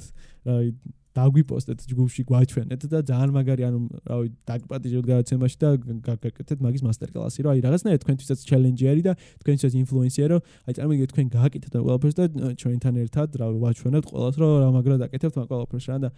დაგვიპოსტეთ 1.18 1.80
ჯგუფში 1.92 2.24
გვაჩვენეთ 2.30 2.82
და 2.92 3.00
ძალიან 3.12 3.32
მაგარი 3.36 3.64
ანუ 3.68 3.80
რავი 4.08 4.28
დაგპატიჟოთ 4.48 5.06
გადაცემაში 5.12 5.58
და 5.60 5.70
გაკეთეთ 6.08 6.60
მაგის 6.64 6.84
მასტერკლასი 6.88 7.40
რომ 7.44 7.52
აი 7.52 7.60
რაღაცნაირად 7.68 8.02
თქვენთვისაც 8.06 8.40
ჩელენჯი 8.48 8.86
არის 8.92 9.04
და 9.08 9.14
თქვენთვისაც 9.44 9.74
ინფლუენსია 9.82 10.26
რომ 10.32 10.40
აი 10.68 10.74
წარმოგიდგეთ 10.80 11.10
თქვენ 11.12 11.28
გააკეთეთ 11.36 11.72
ამ 11.76 11.84
ყველაფერს 11.84 12.16
და 12.16 12.26
ჩვენთან 12.62 12.96
ერთად 13.04 13.30
რავი 13.42 13.58
ვაჩვენოთ 13.66 14.06
ყველას 14.12 14.36
რომ 14.40 14.52
რა 14.64 14.70
მაგრა 14.72 14.98
დაკეთებთ 15.04 15.36
მაგ 15.42 15.48
ყველაფერს 15.52 15.86
რა. 15.92 15.98
და 16.02 16.10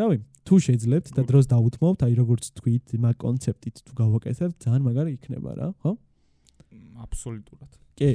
რავი 0.00 0.16
თუ 0.48 0.54
შეძლებთ 0.64 1.08
და 1.12 1.22
დროს 1.28 1.44
დაუთმობთ 1.52 2.00
აი 2.08 2.12
როგორც 2.16 2.44
თქვით 2.56 2.86
მაგ 3.04 3.16
კონცეპტით 3.20 3.76
თუ 3.84 3.92
გავაკეთებთ 4.00 4.56
ძალიან 4.64 4.82
მაგარი 4.88 5.10
იქნება 5.18 5.50
რა 5.60 5.68
ხო? 5.82 5.92
აბსოლუტურად 7.04 7.72
კი 7.98 8.10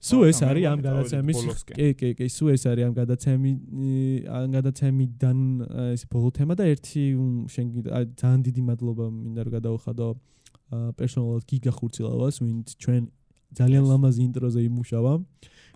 სუ 0.00 0.16
ეს 0.30 0.38
არის 0.40 0.64
ამ 0.64 0.80
გადაცემის 0.80 1.38
კი 1.68 1.88
კი 2.00 2.08
კი 2.16 2.26
სუ 2.32 2.44
ეს 2.56 2.62
არის 2.72 2.88
ამ 2.88 2.94
გადაცემი 2.96 3.52
ამ 4.32 4.48
გადაცემიდან 4.56 5.38
ეს 5.92 6.02
ბოლო 6.08 6.32
თემა 6.32 6.56
და 6.56 6.64
ერთი 6.72 7.02
შენ 7.52 7.66
ძალიან 8.16 8.40
დიდი 8.48 8.62
მადლობა 8.64 9.06
მინდა 9.12 9.40
რომ 9.44 9.52
გადავხადო 9.60 10.08
პერსონალად 10.96 11.44
გიგა 11.50 11.72
ხურცილავას 11.76 12.40
ვინც 12.40 12.76
ჩვენ 12.80 13.12
ძალიან 13.50 13.84
ლამაზი 13.90 14.22
ინტროზე 14.30 14.60
იმუშავა. 14.70 15.12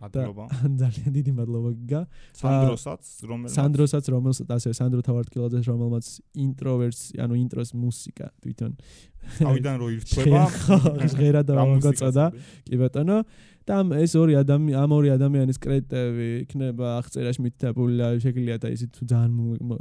მადლობა. 0.04 0.44
ძალიან 0.82 1.10
დიდი 1.16 1.32
მადლობა 1.38 1.70
გიგა. 1.74 2.00
სანდროსაც 2.38 3.02
რომელსაც 3.30 3.54
სანდროსაც 3.56 4.04
რომელსაც 4.14 4.48
ასე 4.56 4.70
სანდრო 4.78 5.00
თავარტკილაძე 5.06 5.58
რომელმაც 5.66 6.06
ინტროვერს 6.44 7.00
ანუ 7.24 7.34
ინტროს 7.44 7.70
მუსიკა 7.74 8.26
თვითონ 8.42 8.72
თავიდან 9.38 9.74
რო 9.80 9.86
ირთვება 9.96 10.42
ღერა 11.18 11.42
და 11.48 11.52
მოგაწოდა 11.56 12.24
კი 12.68 12.76
ბატონო 12.78 13.18
და 13.64 13.76
ეს 13.96 14.12
ორი 14.20 14.36
ადამიანი 14.36 14.76
ამ 14.76 14.90
ორი 14.92 15.08
ადამიანის 15.16 15.58
კრედიტები 15.64 16.26
იქნება 16.44 16.86
აღწერაში 17.00 17.40
მითითებული 17.44 17.96
და 17.96 18.06
შეგვიძლია 18.20 18.56
და 18.60 18.68
ისე 18.76 18.86
თუ 18.92 19.02
ძალიან 19.08 19.30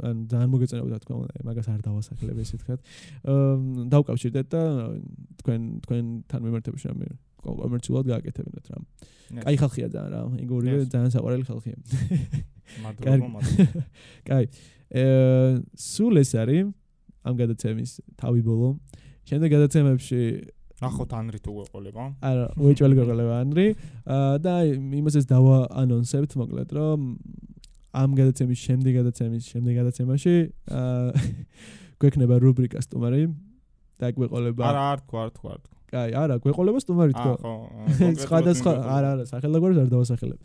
ანუ 0.08 0.24
ძალიან 0.32 0.48
მოგეწონება 0.54 0.98
თქვა 1.04 1.14
მაგას 1.44 1.68
არ 1.68 1.80
დავასახლებ 1.84 2.36
ესე 2.44 2.56
თქვა 2.64 2.76
დავკავშირდეთ 3.92 4.46
და 4.54 4.62
თქვენ 5.44 5.60
თქვენთან 5.84 6.40
მიმართებაში 6.48 6.86
რამე 6.88 7.06
კომერციულად 7.44 8.08
გააკეთებინათ 8.08 8.66
რა. 8.72 8.78
კაი 9.44 9.56
ხალხია 9.60 9.88
ძალიან 9.92 10.10
რა. 10.14 10.20
იგორი 10.44 10.68
ძალიან 10.88 11.10
საყვარელი 11.12 11.44
ხალხია. 11.44 11.76
მადლობა 12.84 13.28
მადლობა. 13.36 13.82
კაი. 14.28 14.44
აა 14.96 15.60
სულ 15.76 16.22
ეს 16.24 16.32
არის 16.40 16.72
ამ 17.24 17.34
გადაცემის 17.40 17.90
თავი 18.20 18.40
ბოლო. 18.48 18.68
შემდეგ 19.28 19.48
გადაცემებში 19.56 20.20
ახოთ 20.88 21.10
ანრი 21.18 21.38
თუ 21.44 21.50
გვეყოლება? 21.58 22.04
არა, 22.20 22.46
უეჭველი 22.60 22.94
გვეყოლება 22.98 23.34
ანრი. 23.44 23.66
და 24.44 24.54
იმასაც 25.00 25.24
დავა 25.30 25.56
ანონსებთ 25.82 26.32
მოკლედ, 26.40 26.68
რომ 26.76 26.98
ამ 27.94 28.10
გადაცემის 28.18 28.58
შემდეგ 28.66 28.92
გადაცემის 29.00 29.44
შემდეგ 29.54 29.72
გადაცემაში 29.80 30.34
გვექნება 32.02 32.34
რუბრიკა 32.42 32.78
სტუმარი 32.84 33.22
და 34.02 34.06
გვეყოლება. 34.18 34.62
არა, 34.66 34.82
არ 34.92 34.98
თქვა, 35.06 35.18
არ 35.24 35.30
თქვა. 35.38 35.52
კაი, 35.94 36.10
არა, 36.18 36.34
გვეყოლება 36.42 36.78
სტუმარი 36.82 37.12
თქვა. 37.14 37.34
ხო, 37.38 37.52
სხვადასხვა 38.26 38.72
არა, 38.74 39.08
არა, 39.14 39.24
სახელდაგვარს 39.30 39.78
არ 39.84 39.88
დავასახელებ. 39.94 40.40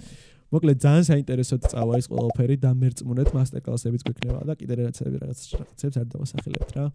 მოკლედ 0.50 0.78
ძალიან 0.82 1.06
საინტერესოდ 1.06 1.62
წავა 1.70 1.98
ის 2.02 2.08
ყველაფერი 2.10 2.56
და 2.58 2.70
მერწმუნეთ 2.74 3.30
მასტერკლასებიც 3.38 4.02
გვექნება 4.02 4.40
და 4.50 4.54
კიდე 4.58 4.74
რაღაცები 4.82 5.18
რაღაც 5.22 5.40
რაღაცებს 5.62 5.96
არ 6.02 6.08
დავასახელებთ 6.10 6.72
რა. 6.74 6.86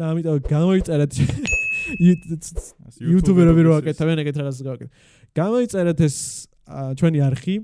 და 0.00 0.02
ამიტომ 0.08 0.36
გამოიწერეთ 0.48 1.12
YouTube-ები 2.00 3.62
რო 3.66 3.72
აკეთებენ 3.80 4.22
ეგეთ 4.22 4.36
რაღაცას 4.40 4.64
გავაკეთე. 4.68 4.90
გამოიწერეთ 5.36 5.98
ეს 6.06 6.16
ჩვენი 6.98 7.20
არხი. 7.28 7.56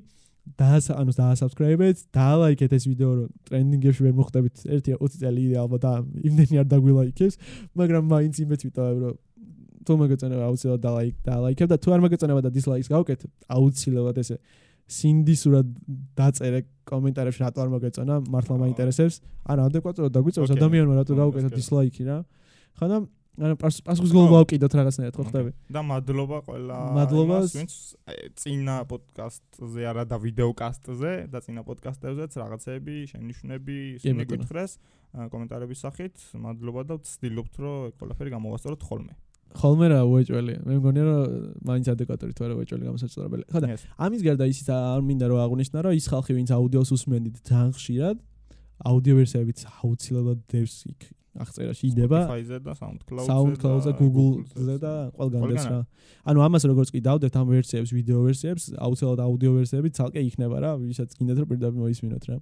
და 0.57 0.81
ანუ 0.81 1.12
დაასაბსკრაიბეთ, 1.12 1.97
დაალაიქეთ 2.09 2.73
ეს 2.73 2.85
ვიდეო 2.88 3.11
რომ 3.21 3.29
ტრენდინგებში 3.49 4.01
ვერ 4.01 4.14
მოხვდებით. 4.17 4.57
1-20 4.64 5.21
წელი 5.21 5.43
ალბათ 5.61 5.81
და 5.85 5.93
იმდენი 6.25 6.55
არ 6.62 6.67
დაგვილაიქებს, 6.73 7.35
მაგრამ 7.77 8.05
მაინც 8.09 8.35
იმეც 8.49 8.61
ვიტოვებ 8.64 8.97
რომ 9.05 9.14
თუ 9.85 9.93
მოგეწონება 10.01 10.43
აუცილებლად 10.49 10.83
დალაიქ 10.85 11.14
დალაიქებ 11.25 11.69
და 11.73 11.77
თუ 11.81 11.88
არ 11.97 12.01
მოგეწონება 12.05 12.41
და 12.45 12.51
დისლაიქს 12.57 12.88
გავუკეთ 12.93 13.21
აუცილებლად 13.57 14.17
ესე 14.25 14.37
სინდისურად 14.88 15.69
დაწერე 16.17 16.61
კომენტარებში 16.88 17.41
რატო 17.45 17.61
არ 17.64 17.71
მოგეწონა 17.73 18.14
მართლა 18.33 18.57
მაინტერესებს. 18.64 19.21
ან 19.49 19.59
ადეკვატურად 19.69 20.12
დაგვიწევს 20.17 20.53
ადამიანმა 20.57 20.95
რატო 20.97 21.12
გავუკეთო 21.12 21.51
დისლაიქი 21.57 22.03
რა. 22.09 22.19
ხანა 22.81 22.97
ანუ 23.38 23.57
პასუხისგებლობა 23.62 24.38
ვაკიდოთ 24.42 24.72
რაღაცნაირად 24.79 25.14
ხო 25.14 25.24
ხტები? 25.29 25.51
და 25.70 25.81
მადლობა 25.87 26.38
ყველა 26.48 26.79
მადლობას. 26.98 27.48
ვინც 27.55 27.72
წინა 28.35 28.77
პოდკასტზე 28.90 29.83
არა 29.90 30.05
და 30.11 30.16
ვიდეოკასტზე 30.18 31.12
და 31.31 31.38
წინა 31.46 31.62
პოდკასტებზეც 31.68 32.33
რაღაცები 32.42 32.94
შენიშვნები 33.14 33.77
ისინი 34.03 34.27
გითხრეს 34.27 34.72
კომენტარების 35.14 35.79
სახით. 35.87 36.14
მადლობა 36.35 36.83
და 36.90 36.94
ვცდილობთ 36.98 37.55
რომ 37.62 37.77
ყველაფერი 37.98 38.31
გამოვასწოროთ 38.35 38.83
ხოლმე. 38.83 39.14
ხოლმე 39.48 39.87
რა 39.88 40.01
უეჭველი. 40.05 40.55
მე 40.66 40.74
მგონია 40.77 41.05
რომ 41.09 41.20
მაინც 41.64 41.87
ადეკვატური 41.94 42.33
თუ 42.37 42.42
არა 42.44 42.55
უეჭველი 42.59 42.85
გამოსაჭრებელი 42.90 43.44
ხო 43.48 43.59
და 43.64 43.68
ამის 43.96 44.20
გარდა 44.27 44.44
ისიც 44.44 44.68
არ 44.68 45.01
მინდა 45.09 45.27
რომ 45.31 45.38
აღნიშნა 45.46 45.79
რომ 45.88 45.92
ის 45.96 46.07
ხალხი 46.12 46.33
ვინც 46.37 46.51
აუდიოს 46.53 46.90
უსმენდით 46.92 47.37
ძალიან 47.48 47.72
ხშირად 47.72 48.16
აუდიო 48.79 49.14
ვერსიებიც 49.18 49.59
აუცილებლად 49.83 50.38
დევს 50.53 50.77
იქ 50.92 51.01
აღწერაში 51.37 51.85
იდება 51.93 52.21
Spotify-ზე 52.25 52.59
და 52.64 52.73
SoundCloud-ზე 52.79 53.29
SoundCloud-ზე, 53.29 53.93
Google-ზე 53.99 54.77
და 54.83 54.93
ყველგანაც 55.19 55.64
რა. 55.69 55.81
ანუ 56.25 56.38
ამას 56.49 56.62
როგორც 56.71 56.88
კი 56.95 57.01
დავდეთ 57.05 57.35
ამ 57.38 57.47
ვერსიებს, 57.53 57.91
ვიდეო 57.99 58.21
ვერსიებს, 58.29 58.64
აუცილებლად 58.79 59.21
აუდიო 59.27 59.53
ვერსიები 59.59 59.88
ცალკე 59.99 60.21
იქნება 60.29 60.57
რა, 60.64 60.71
ვისაც 60.83 61.09
გინდათ 61.19 61.38
რომ 61.43 61.49
პირდაპირ 61.53 61.79
მოისმინოთ 61.85 62.25
რა. 62.33 62.37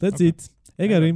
That's 0.00 0.20
it. 0.24 0.38
ეგ 0.80 0.90
არის 0.96 1.14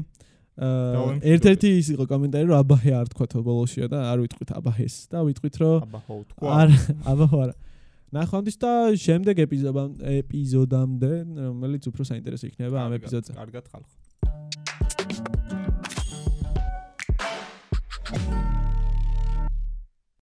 აა 0.57 1.21
ერთ-ერთი 1.21 1.69
ის 1.77 1.89
იყო 1.93 2.05
კომენტარი 2.09 2.47
რომ 2.49 2.59
აბაჰე 2.64 2.93
არ 2.97 3.07
თქვა 3.12 3.27
თო 3.29 3.41
ბოლოშია 3.45 3.87
და 3.93 3.99
არ 4.09 4.19
ვიტყვით 4.25 4.51
აბაჰეს 4.57 4.95
და 5.12 5.19
ვიტყვით 5.29 5.57
რომ 5.61 5.85
აბა 5.85 6.01
ხო 6.07 6.17
თქვა. 6.33 6.49
არ 6.49 6.69
აბაჰო 7.12 7.39
არა. 7.45 7.55
ნახვამდის 8.17 8.57
და 8.57 8.73
შემდეგ 8.97 9.37
ეპიზოდამ 9.45 9.91
ეპიზოდამდე 10.01 11.12
რომელიც 11.45 11.83
უფრო 11.93 12.03
საინტერესო 12.09 12.49
იქნება 12.49 12.77
ამ 12.89 12.93
ეპიზოდზე. 12.97 13.37
კარგად 13.37 13.64
ხალხო. 13.69 14.86